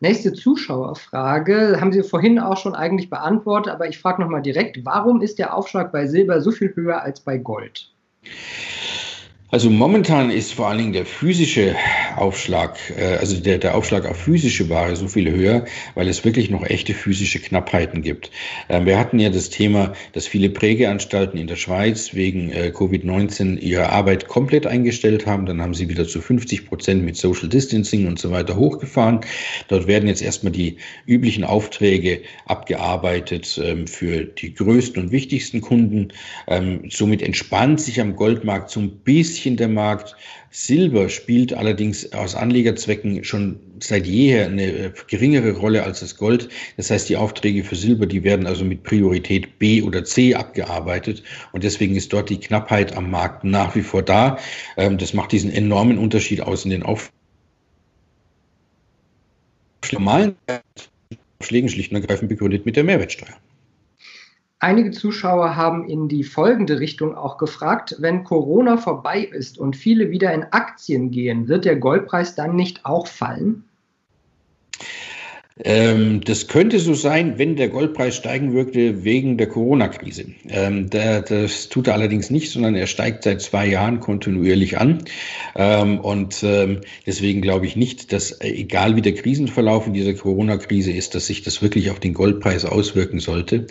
Nächste 0.00 0.32
Zuschauerfrage 0.32 1.80
haben 1.80 1.92
Sie 1.92 2.04
vorhin 2.04 2.38
auch 2.38 2.56
schon 2.56 2.74
eigentlich 2.74 3.10
beantwortet, 3.10 3.72
aber 3.72 3.88
ich 3.88 3.98
frage 3.98 4.22
nochmal 4.22 4.42
direkt, 4.42 4.84
warum 4.84 5.22
ist 5.22 5.40
der 5.40 5.56
Aufschlag 5.56 5.90
bei 5.90 6.06
Silber 6.06 6.40
so 6.40 6.52
viel 6.52 6.72
höher 6.76 7.02
als 7.02 7.20
bei 7.20 7.36
Gold? 7.36 7.90
Also 9.50 9.70
momentan 9.70 10.30
ist 10.30 10.52
vor 10.52 10.68
allen 10.68 10.76
Dingen 10.76 10.92
der 10.92 11.06
physische 11.06 11.74
Aufschlag, 12.16 12.78
äh, 12.98 13.16
also 13.16 13.40
der, 13.40 13.56
der 13.56 13.76
Aufschlag 13.76 14.04
auf 14.04 14.18
physische 14.18 14.68
Ware 14.68 14.94
so 14.94 15.08
viel 15.08 15.30
höher, 15.30 15.64
weil 15.94 16.06
es 16.08 16.22
wirklich 16.22 16.50
noch 16.50 16.66
echte 16.66 16.92
physische 16.92 17.38
Knappheiten 17.38 18.02
gibt. 18.02 18.30
Ähm, 18.68 18.84
wir 18.84 18.98
hatten 18.98 19.18
ja 19.18 19.30
das 19.30 19.48
Thema, 19.48 19.94
dass 20.12 20.26
viele 20.26 20.50
Prägeanstalten 20.50 21.40
in 21.40 21.46
der 21.46 21.56
Schweiz 21.56 22.12
wegen 22.12 22.52
äh, 22.52 22.72
Covid-19 22.74 23.56
ihre 23.58 23.88
Arbeit 23.88 24.28
komplett 24.28 24.66
eingestellt 24.66 25.24
haben. 25.24 25.46
Dann 25.46 25.62
haben 25.62 25.72
sie 25.72 25.88
wieder 25.88 26.06
zu 26.06 26.20
50 26.20 26.66
Prozent 26.66 27.02
mit 27.02 27.16
Social 27.16 27.48
Distancing 27.48 28.06
und 28.06 28.18
so 28.18 28.30
weiter 28.30 28.54
hochgefahren. 28.54 29.20
Dort 29.68 29.86
werden 29.86 30.08
jetzt 30.08 30.20
erstmal 30.20 30.52
die 30.52 30.76
üblichen 31.06 31.44
Aufträge 31.44 32.20
abgearbeitet 32.44 33.58
ähm, 33.64 33.86
für 33.86 34.24
die 34.24 34.52
größten 34.52 35.04
und 35.04 35.10
wichtigsten 35.10 35.62
Kunden. 35.62 36.08
Ähm, 36.48 36.82
somit 36.90 37.22
entspannt 37.22 37.80
sich 37.80 37.98
am 38.02 38.14
Goldmarkt 38.14 38.68
so 38.68 38.80
ein 38.80 38.90
bisschen 38.90 39.37
bisschen 39.38 39.56
der 39.56 39.68
Markt. 39.68 40.16
Silber 40.50 41.08
spielt 41.08 41.52
allerdings 41.52 42.12
aus 42.12 42.34
Anlegerzwecken 42.34 43.22
schon 43.22 43.60
seit 43.80 44.04
jeher 44.04 44.46
eine 44.46 44.64
äh, 44.64 44.92
geringere 45.06 45.52
Rolle 45.52 45.84
als 45.84 46.00
das 46.00 46.16
Gold. 46.16 46.48
Das 46.76 46.90
heißt, 46.90 47.08
die 47.08 47.16
Aufträge 47.16 47.62
für 47.62 47.76
Silber, 47.76 48.06
die 48.06 48.24
werden 48.24 48.46
also 48.46 48.64
mit 48.64 48.82
Priorität 48.82 49.60
B 49.60 49.82
oder 49.82 50.04
C 50.04 50.34
abgearbeitet. 50.34 51.22
Und 51.52 51.62
deswegen 51.62 51.94
ist 51.94 52.12
dort 52.12 52.30
die 52.30 52.40
Knappheit 52.40 52.96
am 52.96 53.12
Markt 53.12 53.44
nach 53.44 53.76
wie 53.76 53.82
vor 53.82 54.02
da. 54.02 54.38
Ähm, 54.76 54.98
das 54.98 55.14
macht 55.14 55.30
diesen 55.30 55.52
enormen 55.52 55.98
Unterschied 55.98 56.40
aus 56.40 56.64
in 56.64 56.72
den 56.72 56.82
Aufträgen. 56.82 57.16
Normalen 59.92 60.34
Schlägen 61.40 61.68
schlicht 61.68 61.92
und 61.92 62.00
ergreifend 62.00 62.28
begründet 62.28 62.66
mit 62.66 62.74
der 62.74 62.82
Mehrwertsteuer. 62.82 63.36
Einige 64.60 64.90
Zuschauer 64.90 65.54
haben 65.54 65.88
in 65.88 66.08
die 66.08 66.24
folgende 66.24 66.80
Richtung 66.80 67.14
auch 67.14 67.38
gefragt, 67.38 67.96
wenn 68.00 68.24
Corona 68.24 68.76
vorbei 68.76 69.20
ist 69.20 69.56
und 69.56 69.76
viele 69.76 70.10
wieder 70.10 70.32
in 70.34 70.44
Aktien 70.50 71.12
gehen, 71.12 71.46
wird 71.46 71.64
der 71.64 71.76
Goldpreis 71.76 72.34
dann 72.34 72.56
nicht 72.56 72.84
auch 72.84 73.06
fallen? 73.06 73.68
Ähm, 75.64 76.20
das 76.24 76.46
könnte 76.46 76.78
so 76.78 76.94
sein, 76.94 77.38
wenn 77.38 77.56
der 77.56 77.68
Goldpreis 77.68 78.16
steigen 78.16 78.52
würde 78.52 79.04
wegen 79.04 79.36
der 79.36 79.48
Corona-Krise. 79.48 80.26
Ähm, 80.48 80.90
der, 80.90 81.22
das 81.22 81.68
tut 81.68 81.88
er 81.88 81.94
allerdings 81.94 82.30
nicht, 82.30 82.50
sondern 82.50 82.74
er 82.74 82.86
steigt 82.86 83.24
seit 83.24 83.42
zwei 83.42 83.66
Jahren 83.66 84.00
kontinuierlich 84.00 84.78
an. 84.78 85.04
Ähm, 85.56 86.00
und 86.00 86.42
ähm, 86.42 86.80
deswegen 87.06 87.42
glaube 87.42 87.66
ich 87.66 87.76
nicht, 87.76 88.12
dass 88.12 88.32
äh, 88.32 88.48
egal 88.48 88.96
wie 88.96 89.02
der 89.02 89.14
Krisenverlauf 89.14 89.86
in 89.86 89.94
dieser 89.94 90.14
Corona-Krise 90.14 90.92
ist, 90.92 91.14
dass 91.14 91.26
sich 91.26 91.42
das 91.42 91.62
wirklich 91.62 91.90
auf 91.90 92.00
den 92.00 92.14
Goldpreis 92.14 92.64
auswirken 92.64 93.20
sollte. 93.20 93.66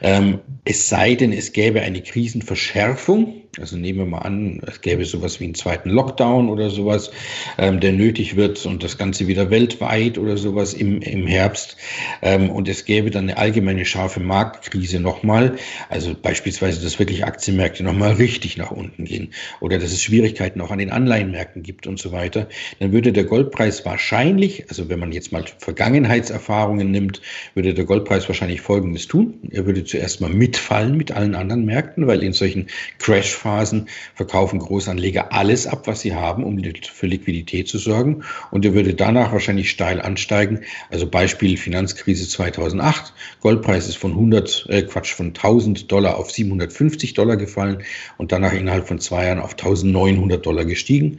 Ähm, 0.00 0.38
es 0.64 0.88
sei 0.88 1.14
denn, 1.14 1.32
es 1.32 1.52
gäbe 1.52 1.80
eine 1.80 2.02
Krisenverschärfung 2.02 3.41
also 3.60 3.76
nehmen 3.76 3.98
wir 3.98 4.06
mal 4.06 4.20
an, 4.20 4.62
es 4.66 4.80
gäbe 4.80 5.04
sowas 5.04 5.38
wie 5.38 5.44
einen 5.44 5.54
zweiten 5.54 5.90
Lockdown 5.90 6.48
oder 6.48 6.70
sowas, 6.70 7.10
ähm, 7.58 7.80
der 7.80 7.92
nötig 7.92 8.34
wird 8.34 8.64
und 8.64 8.82
das 8.82 8.96
Ganze 8.96 9.26
wieder 9.26 9.50
weltweit 9.50 10.16
oder 10.16 10.38
sowas 10.38 10.72
im, 10.72 11.02
im 11.02 11.26
Herbst. 11.26 11.76
Ähm, 12.22 12.48
und 12.48 12.66
es 12.66 12.86
gäbe 12.86 13.10
dann 13.10 13.24
eine 13.24 13.36
allgemeine 13.36 13.84
scharfe 13.84 14.20
Marktkrise 14.20 15.00
nochmal. 15.00 15.56
Also 15.90 16.14
beispielsweise, 16.14 16.82
dass 16.82 16.98
wirklich 16.98 17.26
Aktienmärkte 17.26 17.84
nochmal 17.84 18.12
richtig 18.14 18.56
nach 18.56 18.70
unten 18.70 19.04
gehen 19.04 19.34
oder 19.60 19.78
dass 19.78 19.92
es 19.92 20.02
Schwierigkeiten 20.02 20.62
auch 20.62 20.70
an 20.70 20.78
den 20.78 20.90
Anleihenmärkten 20.90 21.62
gibt 21.62 21.86
und 21.86 21.98
so 21.98 22.10
weiter. 22.10 22.48
Dann 22.80 22.92
würde 22.92 23.12
der 23.12 23.24
Goldpreis 23.24 23.84
wahrscheinlich, 23.84 24.70
also 24.70 24.88
wenn 24.88 24.98
man 24.98 25.12
jetzt 25.12 25.30
mal 25.30 25.44
Vergangenheitserfahrungen 25.58 26.90
nimmt, 26.90 27.20
würde 27.52 27.74
der 27.74 27.84
Goldpreis 27.84 28.26
wahrscheinlich 28.28 28.62
Folgendes 28.62 29.08
tun. 29.08 29.40
Er 29.50 29.66
würde 29.66 29.84
zuerst 29.84 30.22
mal 30.22 30.30
mitfallen 30.30 30.96
mit 30.96 31.12
allen 31.12 31.34
anderen 31.34 31.66
Märkten, 31.66 32.06
weil 32.06 32.22
in 32.22 32.32
solchen 32.32 32.68
Crash 32.98 33.41
Phasen 33.42 33.88
verkaufen 34.14 34.60
Großanleger 34.60 35.32
alles 35.32 35.66
ab, 35.66 35.86
was 35.86 36.00
sie 36.00 36.14
haben, 36.14 36.44
um 36.44 36.62
für 36.92 37.06
Liquidität 37.06 37.68
zu 37.68 37.78
sorgen. 37.78 38.22
Und 38.50 38.64
er 38.64 38.74
würde 38.74 38.94
danach 38.94 39.32
wahrscheinlich 39.32 39.70
steil 39.70 40.00
ansteigen. 40.00 40.60
Also 40.90 41.06
Beispiel 41.06 41.56
Finanzkrise 41.56 42.28
2008. 42.28 43.12
Goldpreis 43.40 43.88
ist 43.88 43.96
von 43.96 44.12
100, 44.12 44.66
äh 44.68 44.82
Quatsch, 44.82 45.12
von 45.12 45.28
1000 45.28 45.90
Dollar 45.90 46.16
auf 46.16 46.30
750 46.30 47.14
Dollar 47.14 47.36
gefallen 47.36 47.82
und 48.16 48.32
danach 48.32 48.52
innerhalb 48.52 48.86
von 48.86 49.00
zwei 49.00 49.26
Jahren 49.26 49.40
auf 49.40 49.52
1900 49.52 50.44
Dollar 50.44 50.64
gestiegen. 50.64 51.18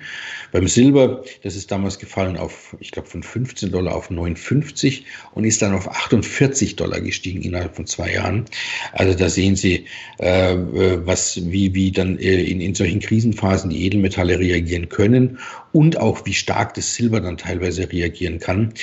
Beim 0.52 0.68
Silber, 0.68 1.24
das 1.44 1.56
ist 1.56 1.72
damals 1.72 2.00
gefallen 2.00 2.38
auf, 2.38 2.76
ich 2.80 2.92
glaube, 2.92 3.10
von 3.10 3.24
15 3.24 3.72
Dollar 3.72 3.96
auf 3.96 4.10
59 4.10 5.06
und 5.34 5.44
ist 5.46 5.62
dann 5.62 5.74
auf 5.74 5.90
48 5.90 6.76
Dollar 6.76 7.02
gestiegen 7.02 7.42
innerhalb 7.42 7.76
von 7.76 7.88
zwei 7.88 8.14
Jahren. 8.14 8.46
Also 8.94 9.18
da 9.18 9.30
sehen 9.30 9.56
Sie, 9.56 9.86
äh, 10.20 10.54
äh 10.54 11.06
was, 11.06 11.40
wie, 11.52 11.74
wie 11.74 11.92
dann 11.92 12.13
äh, 12.20 12.44
in, 12.44 12.62
in 12.62 12.76
solchen 12.76 13.00
Krisenphasen 13.00 13.70
die 13.70 13.86
Edelmetalle 13.86 14.40
reagieren 14.40 14.90
können 14.90 15.40
und 15.72 15.98
auch 16.00 16.26
wie 16.26 16.34
stark 16.34 16.74
das 16.76 16.94
Silber 16.94 17.20
dann 17.20 17.38
teilweise 17.38 17.92
reagieren 17.92 18.40
kann. 18.40 18.74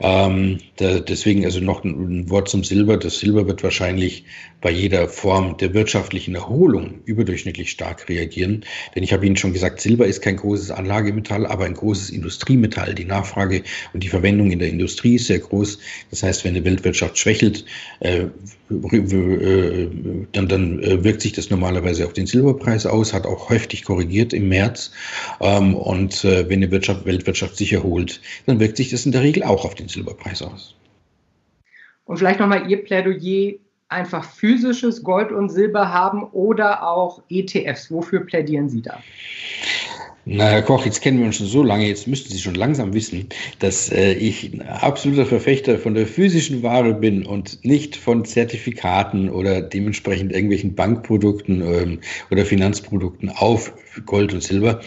Ähm, 0.00 0.58
da, 0.76 1.00
deswegen 1.00 1.44
also 1.44 1.60
noch 1.60 1.84
ein, 1.84 2.20
ein, 2.20 2.30
Wort 2.30 2.48
zum 2.48 2.64
Silber. 2.64 2.96
Das 2.96 3.18
Silber 3.18 3.46
wird 3.46 3.62
wahrscheinlich 3.62 4.24
bei 4.60 4.70
jeder 4.70 5.08
Form 5.08 5.56
der 5.56 5.74
wirtschaftlichen 5.74 6.34
Erholung 6.34 7.00
überdurchschnittlich 7.04 7.70
stark 7.70 8.08
reagieren. 8.08 8.64
Denn 8.94 9.02
ich 9.02 9.12
habe 9.12 9.26
Ihnen 9.26 9.36
schon 9.36 9.52
gesagt, 9.52 9.80
Silber 9.80 10.06
ist 10.06 10.22
kein 10.22 10.36
großes 10.36 10.70
Anlagemetall, 10.70 11.46
aber 11.46 11.64
ein 11.64 11.74
großes 11.74 12.10
Industriemetall. 12.10 12.94
Die 12.94 13.04
Nachfrage 13.04 13.62
und 13.92 14.02
die 14.02 14.08
Verwendung 14.08 14.50
in 14.50 14.58
der 14.58 14.68
Industrie 14.68 15.16
ist 15.16 15.26
sehr 15.26 15.40
groß. 15.40 15.78
Das 16.10 16.22
heißt, 16.22 16.44
wenn 16.44 16.54
die 16.54 16.64
Weltwirtschaft 16.64 17.18
schwächelt, 17.18 17.64
äh, 18.00 18.26
äh, 18.68 19.88
dann, 20.32 20.48
dann 20.48 20.82
äh, 20.82 21.04
wirkt 21.04 21.20
sich 21.20 21.32
das 21.32 21.50
normalerweise 21.50 22.04
auf 22.04 22.12
den 22.12 22.26
Silberpreis 22.26 22.75
aus, 22.84 23.14
hat 23.14 23.26
auch 23.26 23.48
heftig 23.48 23.84
korrigiert 23.84 24.32
im 24.34 24.48
März. 24.48 24.92
Ähm, 25.40 25.74
und 25.74 26.24
äh, 26.24 26.48
wenn 26.50 26.60
die 26.60 26.70
Wirtschaft, 26.70 27.06
Weltwirtschaft 27.06 27.56
sich 27.56 27.72
erholt, 27.72 28.20
dann 28.44 28.60
wirkt 28.60 28.76
sich 28.76 28.90
das 28.90 29.06
in 29.06 29.12
der 29.12 29.22
Regel 29.22 29.44
auch 29.44 29.64
auf 29.64 29.74
den 29.74 29.88
Silberpreis 29.88 30.42
aus. 30.42 30.74
Und 32.04 32.18
vielleicht 32.18 32.40
nochmal 32.40 32.70
Ihr 32.70 32.84
Plädoyer, 32.84 33.54
einfach 33.88 34.24
physisches 34.24 35.02
Gold 35.02 35.30
und 35.30 35.48
Silber 35.48 35.92
haben 35.92 36.24
oder 36.24 36.86
auch 36.88 37.22
ETFs. 37.28 37.90
Wofür 37.90 38.26
plädieren 38.26 38.68
Sie 38.68 38.82
da? 38.82 39.00
Na, 40.28 40.48
Herr 40.48 40.62
Koch, 40.62 40.84
jetzt 40.84 41.02
kennen 41.02 41.20
wir 41.20 41.26
uns 41.26 41.36
schon 41.36 41.46
so 41.46 41.62
lange, 41.62 41.86
jetzt 41.86 42.08
müssten 42.08 42.32
Sie 42.32 42.40
schon 42.40 42.56
langsam 42.56 42.94
wissen, 42.94 43.28
dass 43.60 43.92
äh, 43.92 44.14
ich 44.14 44.52
ein 44.52 44.60
absoluter 44.60 45.24
Verfechter 45.24 45.78
von 45.78 45.94
der 45.94 46.08
physischen 46.08 46.64
Ware 46.64 46.94
bin 46.94 47.24
und 47.24 47.64
nicht 47.64 47.94
von 47.94 48.24
Zertifikaten 48.24 49.30
oder 49.30 49.62
dementsprechend 49.62 50.32
irgendwelchen 50.32 50.74
Bankprodukten 50.74 51.60
ähm, 51.60 52.00
oder 52.32 52.44
Finanzprodukten 52.44 53.28
auf 53.30 53.72
Gold 54.04 54.34
und 54.34 54.42
Silber. 54.42 54.80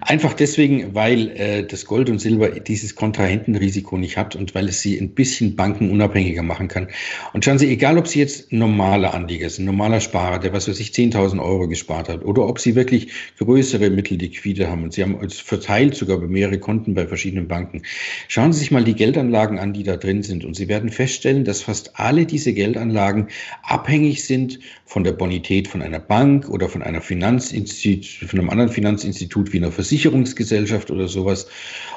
Einfach 0.00 0.34
deswegen, 0.34 0.94
weil 0.94 1.30
äh, 1.30 1.64
das 1.64 1.84
Gold 1.84 2.10
und 2.10 2.18
Silber 2.18 2.48
dieses 2.48 2.94
Kontrahentenrisiko 2.94 3.96
nicht 3.96 4.16
hat 4.16 4.34
und 4.36 4.54
weil 4.54 4.68
es 4.68 4.80
sie 4.80 4.98
ein 4.98 5.10
bisschen 5.10 5.56
bankenunabhängiger 5.56 6.42
machen 6.42 6.68
kann. 6.68 6.88
Und 7.32 7.44
schauen 7.44 7.58
Sie, 7.58 7.68
egal 7.68 7.98
ob 7.98 8.08
Sie 8.08 8.18
jetzt 8.18 8.52
normaler 8.52 9.14
Anleger 9.14 9.50
sind, 9.50 9.66
normaler 9.66 10.00
Sparer, 10.00 10.38
der 10.38 10.52
was 10.52 10.68
weiß 10.68 10.80
ich 10.80 10.90
10.000 10.90 11.42
Euro 11.42 11.68
gespart 11.68 12.08
hat, 12.08 12.24
oder 12.24 12.46
ob 12.48 12.58
Sie 12.58 12.74
wirklich 12.74 13.08
größere 13.38 13.90
Mittel 13.90 14.18
liquide 14.18 14.68
haben 14.68 14.84
und 14.84 14.92
Sie 14.92 15.02
haben 15.02 15.18
es 15.24 15.38
verteilt 15.38 15.94
sogar 15.94 16.18
bei 16.18 16.26
mehrere 16.26 16.58
Konten 16.58 16.94
bei 16.94 17.06
verschiedenen 17.06 17.48
Banken. 17.48 17.82
Schauen 18.28 18.52
Sie 18.52 18.60
sich 18.60 18.70
mal 18.70 18.84
die 18.84 18.94
Geldanlagen 18.94 19.58
an, 19.58 19.72
die 19.72 19.82
da 19.82 19.96
drin 19.96 20.22
sind 20.22 20.44
und 20.44 20.54
Sie 20.54 20.68
werden 20.68 20.90
feststellen, 20.90 21.44
dass 21.44 21.62
fast 21.62 21.98
alle 21.98 22.26
diese 22.26 22.52
Geldanlagen 22.52 23.28
abhängig 23.62 24.24
sind 24.24 24.58
von 24.86 25.04
der 25.04 25.12
Bonität 25.12 25.68
von 25.68 25.82
einer 25.82 25.98
Bank 25.98 26.48
oder 26.48 26.68
von 26.68 26.82
einer 26.82 27.00
Finanzinstitut, 27.00 28.28
von 28.30 28.38
einem 28.38 28.50
anderen 28.56 28.72
Finanzinstitut 28.72 29.52
wie 29.52 29.58
einer 29.58 29.70
Versicherungsgesellschaft 29.70 30.90
oder 30.90 31.08
sowas. 31.08 31.46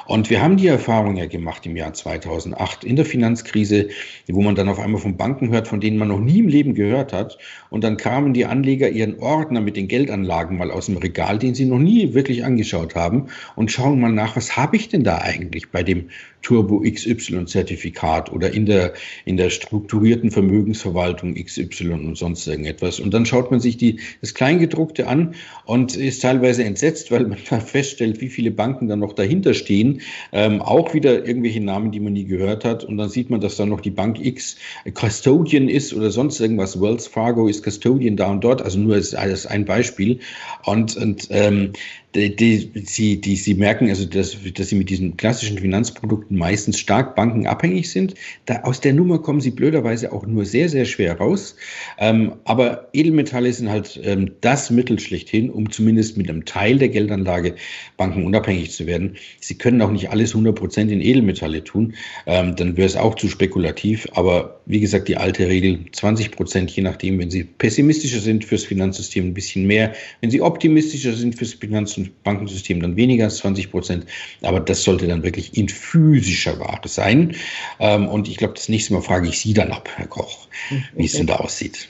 Und 0.06 0.28
wir 0.28 0.42
haben 0.42 0.58
die 0.58 0.66
Erfahrung 0.66 1.16
ja 1.16 1.26
gemacht 1.26 1.64
im 1.64 1.76
Jahr 1.76 1.94
2008 1.94 2.84
in 2.84 2.96
der 2.96 3.06
Finanzkrise, 3.06 3.88
wo 4.28 4.42
man 4.42 4.56
dann 4.56 4.68
auf 4.68 4.78
einmal 4.78 5.00
von 5.00 5.16
Banken 5.16 5.50
hört, 5.50 5.68
von 5.68 5.80
denen 5.80 5.96
man 5.96 6.08
noch 6.08 6.20
nie 6.20 6.40
im 6.40 6.48
Leben 6.48 6.74
gehört 6.74 7.14
hat. 7.14 7.38
Und 7.70 7.84
dann 7.84 7.96
kamen 7.96 8.34
die 8.34 8.44
Anleger 8.44 8.90
ihren 8.90 9.20
Ordner 9.20 9.60
mit 9.60 9.76
den 9.76 9.88
Geldanlagen 9.88 10.58
mal 10.58 10.70
aus 10.70 10.86
dem 10.86 10.98
Regal, 10.98 11.38
den 11.38 11.54
sie 11.54 11.64
noch 11.64 11.78
nie 11.78 12.12
wirklich 12.12 12.44
angeschaut 12.44 12.94
haben 12.94 13.28
und 13.56 13.72
schauen 13.72 14.00
mal 14.00 14.12
nach, 14.12 14.36
was 14.36 14.56
habe 14.56 14.76
ich 14.76 14.88
denn 14.88 15.04
da 15.04 15.18
eigentlich 15.18 15.70
bei 15.70 15.82
dem 15.82 16.10
Turbo 16.42 16.80
XY 16.80 17.44
Zertifikat 17.46 18.32
oder 18.32 18.52
in 18.52 18.66
der, 18.66 18.94
in 19.24 19.36
der 19.36 19.50
strukturierten 19.50 20.30
Vermögensverwaltung 20.30 21.34
XY 21.34 21.92
und 21.92 22.16
sonst 22.16 22.46
irgendetwas. 22.46 22.98
Und 22.98 23.12
dann 23.12 23.26
schaut 23.26 23.50
man 23.50 23.60
sich 23.60 23.76
die, 23.76 24.00
das 24.20 24.34
Kleingedruckte 24.34 25.06
an 25.06 25.34
und 25.64 25.96
ist 25.96 26.22
teilweise 26.22 26.49
teilweise 26.50 26.64
entsetzt, 26.64 27.10
weil 27.10 27.26
man 27.26 27.38
feststellt, 27.38 28.20
wie 28.20 28.28
viele 28.28 28.50
Banken 28.50 28.88
dann 28.88 28.98
noch 28.98 29.12
dahinter 29.12 29.54
stehen. 29.54 30.00
Ähm, 30.32 30.60
auch 30.60 30.94
wieder 30.94 31.26
irgendwelche 31.26 31.60
Namen, 31.60 31.92
die 31.92 32.00
man 32.00 32.12
nie 32.12 32.24
gehört 32.24 32.64
hat. 32.64 32.84
Und 32.84 32.96
dann 32.96 33.08
sieht 33.08 33.30
man, 33.30 33.40
dass 33.40 33.56
da 33.56 33.66
noch 33.66 33.80
die 33.80 33.90
Bank 33.90 34.24
X 34.24 34.56
Custodian 34.94 35.68
ist 35.68 35.94
oder 35.94 36.10
sonst 36.10 36.40
irgendwas. 36.40 36.80
Wells 36.80 37.06
Fargo 37.06 37.46
ist 37.46 37.64
Custodian 37.64 38.16
da 38.16 38.30
und 38.30 38.42
dort. 38.42 38.62
Also 38.62 38.78
nur 38.78 38.94
als, 38.94 39.14
als 39.14 39.46
ein 39.46 39.64
Beispiel. 39.64 40.18
Und, 40.64 40.96
und 40.96 41.28
ähm, 41.30 41.72
die, 42.14 42.34
die, 42.34 42.72
sie, 42.84 43.20
die, 43.20 43.36
sie 43.36 43.54
merken 43.54 43.88
also, 43.88 44.04
dass, 44.04 44.36
dass 44.54 44.68
sie 44.68 44.76
mit 44.76 44.90
diesen 44.90 45.16
klassischen 45.16 45.58
Finanzprodukten 45.58 46.36
meistens 46.36 46.78
stark 46.78 47.14
bankenabhängig 47.14 47.90
sind. 47.90 48.14
Da, 48.46 48.62
aus 48.62 48.80
der 48.80 48.94
Nummer 48.94 49.20
kommen 49.20 49.40
sie 49.40 49.52
blöderweise 49.52 50.12
auch 50.12 50.26
nur 50.26 50.44
sehr, 50.44 50.68
sehr 50.68 50.86
schwer 50.86 51.18
raus. 51.18 51.54
Ähm, 51.98 52.32
aber 52.44 52.88
Edelmetalle 52.92 53.52
sind 53.52 53.70
halt 53.70 54.00
ähm, 54.02 54.32
das 54.40 54.70
Mittel 54.70 54.98
schlechthin, 54.98 55.50
um 55.50 55.70
zumindest 55.70 56.16
mit 56.16 56.28
einem 56.28 56.44
Teil 56.44 56.78
der 56.78 56.88
Geldanlage 56.88 57.54
bankenunabhängig 57.96 58.72
zu 58.72 58.86
werden. 58.86 59.16
Sie 59.40 59.56
können 59.56 59.80
auch 59.80 59.92
nicht 59.92 60.10
alles 60.10 60.30
100 60.30 60.56
Prozent 60.56 60.90
in 60.90 61.00
Edelmetalle 61.00 61.62
tun. 61.62 61.94
Ähm, 62.26 62.56
dann 62.56 62.76
wäre 62.76 62.86
es 62.86 62.96
auch 62.96 63.14
zu 63.14 63.28
spekulativ. 63.28 64.08
Aber 64.14 64.60
wie 64.66 64.80
gesagt, 64.80 65.06
die 65.06 65.16
alte 65.16 65.46
Regel 65.46 65.78
20 65.92 66.32
Prozent, 66.32 66.70
je 66.72 66.82
nachdem, 66.82 67.20
wenn 67.20 67.30
Sie 67.30 67.44
pessimistischer 67.44 68.20
sind 68.20 68.44
fürs 68.44 68.64
Finanzsystem, 68.64 69.26
ein 69.26 69.34
bisschen 69.34 69.66
mehr. 69.66 69.92
Wenn 70.20 70.30
Sie 70.32 70.42
optimistischer 70.42 71.12
sind 71.12 71.36
fürs 71.36 71.54
Finanzsystem, 71.54 71.99
Bankensystem 72.24 72.80
dann 72.80 72.96
weniger 72.96 73.24
als 73.24 73.38
20 73.38 73.70
Prozent. 73.70 74.06
Aber 74.42 74.60
das 74.60 74.82
sollte 74.82 75.06
dann 75.06 75.22
wirklich 75.22 75.56
in 75.56 75.68
physischer 75.68 76.58
Ware 76.58 76.88
sein. 76.88 77.34
Ähm, 77.78 78.08
und 78.08 78.28
ich 78.28 78.36
glaube, 78.36 78.54
das 78.54 78.68
nächste 78.68 78.94
Mal 78.94 79.02
frage 79.02 79.28
ich 79.28 79.40
Sie 79.40 79.54
dann 79.54 79.72
ab, 79.72 79.88
Herr 79.96 80.06
Koch, 80.06 80.48
wie 80.94 81.04
es 81.04 81.12
denn 81.12 81.26
da 81.26 81.36
aussieht. 81.36 81.88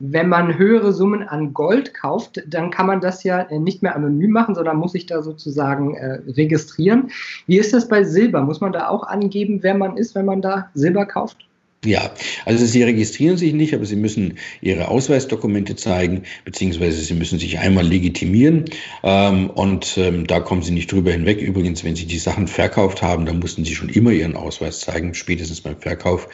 Wenn 0.00 0.28
man 0.28 0.56
höhere 0.56 0.92
Summen 0.92 1.24
an 1.24 1.52
Gold 1.52 1.92
kauft, 1.92 2.40
dann 2.46 2.70
kann 2.70 2.86
man 2.86 3.00
das 3.00 3.24
ja 3.24 3.46
nicht 3.58 3.82
mehr 3.82 3.96
anonym 3.96 4.30
machen, 4.30 4.54
sondern 4.54 4.76
muss 4.76 4.92
sich 4.92 5.06
da 5.06 5.22
sozusagen 5.22 5.96
äh, 5.96 6.20
registrieren. 6.28 7.10
Wie 7.46 7.58
ist 7.58 7.74
das 7.74 7.88
bei 7.88 8.04
Silber? 8.04 8.42
Muss 8.42 8.60
man 8.60 8.72
da 8.72 8.88
auch 8.88 9.02
angeben, 9.02 9.58
wer 9.62 9.74
man 9.74 9.96
ist, 9.96 10.14
wenn 10.14 10.24
man 10.24 10.40
da 10.40 10.70
Silber 10.74 11.04
kauft? 11.04 11.47
Ja, 11.84 12.10
also 12.44 12.66
Sie 12.66 12.82
registrieren 12.82 13.36
sich 13.36 13.52
nicht, 13.52 13.72
aber 13.72 13.84
Sie 13.84 13.94
müssen 13.94 14.38
Ihre 14.60 14.88
Ausweisdokumente 14.88 15.76
zeigen, 15.76 16.22
beziehungsweise 16.44 17.00
Sie 17.00 17.14
müssen 17.14 17.38
sich 17.38 17.60
einmal 17.60 17.86
legitimieren 17.86 18.64
ähm, 19.04 19.48
und 19.50 19.96
ähm, 19.96 20.26
da 20.26 20.40
kommen 20.40 20.62
Sie 20.62 20.72
nicht 20.72 20.90
drüber 20.90 21.12
hinweg. 21.12 21.40
Übrigens, 21.40 21.84
wenn 21.84 21.94
Sie 21.94 22.06
die 22.06 22.18
Sachen 22.18 22.48
verkauft 22.48 23.00
haben, 23.00 23.26
dann 23.26 23.38
mussten 23.38 23.64
Sie 23.64 23.76
schon 23.76 23.90
immer 23.90 24.10
Ihren 24.10 24.34
Ausweis 24.34 24.80
zeigen, 24.80 25.14
spätestens 25.14 25.60
beim 25.60 25.76
Verkauf. 25.76 26.28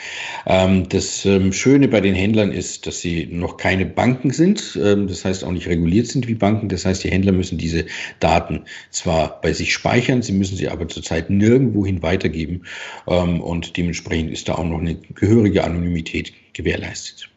Ähm, 0.46 0.88
das 0.88 1.26
ähm, 1.26 1.52
Schöne 1.52 1.88
bei 1.88 2.00
den 2.00 2.14
Händlern 2.14 2.50
ist, 2.50 2.86
dass 2.86 3.02
sie 3.02 3.26
noch 3.30 3.58
keine 3.58 3.84
Banken 3.84 4.30
sind, 4.30 4.78
ähm, 4.82 5.08
das 5.08 5.26
heißt 5.26 5.44
auch 5.44 5.52
nicht 5.52 5.68
reguliert 5.68 6.06
sind 6.06 6.26
wie 6.26 6.34
Banken. 6.34 6.70
Das 6.70 6.86
heißt, 6.86 7.04
die 7.04 7.10
Händler 7.10 7.32
müssen 7.32 7.58
diese 7.58 7.84
Daten 8.18 8.62
zwar 8.90 9.42
bei 9.42 9.52
sich 9.52 9.74
speichern, 9.74 10.22
sie 10.22 10.32
müssen 10.32 10.56
sie 10.56 10.70
aber 10.70 10.88
zurzeit 10.88 11.28
nirgendwohin 11.28 12.02
weitergeben 12.02 12.62
ähm, 13.06 13.42
und 13.42 13.76
dementsprechend 13.76 14.32
ist 14.32 14.48
da 14.48 14.54
auch 14.54 14.64
noch 14.64 14.80
eine 14.80 14.94
Gehör 14.94 15.33
gehörige 15.34 15.64
Anonymität 15.64 16.32
gewährleistet. 16.52 17.28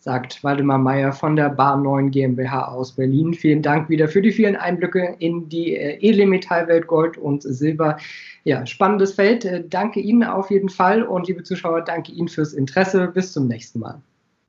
Sagt 0.00 0.42
Waldemar 0.42 0.78
Meyer 0.78 1.12
von 1.12 1.36
der 1.36 1.50
Bar 1.50 1.76
9 1.76 2.10
GmbH 2.10 2.68
aus 2.68 2.92
Berlin. 2.92 3.34
Vielen 3.34 3.62
Dank 3.62 3.88
wieder 3.88 4.08
für 4.08 4.20
die 4.20 4.32
vielen 4.32 4.56
Einblicke 4.56 5.14
in 5.20 5.48
die 5.48 5.76
äh, 5.76 5.98
edle 6.00 6.26
Metallwelt 6.26 6.86
Gold 6.88 7.18
und 7.18 7.42
Silber. 7.42 7.98
Ja, 8.42 8.66
spannendes 8.66 9.12
Feld. 9.12 9.44
Äh, 9.44 9.62
danke 9.68 10.00
Ihnen 10.00 10.24
auf 10.24 10.50
jeden 10.50 10.70
Fall 10.70 11.02
und 11.02 11.28
liebe 11.28 11.44
Zuschauer, 11.44 11.82
danke 11.82 12.10
Ihnen 12.10 12.28
fürs 12.28 12.52
Interesse. 12.52 13.06
Bis 13.08 13.32
zum 13.32 13.46
nächsten 13.46 13.78
Mal. 13.78 14.00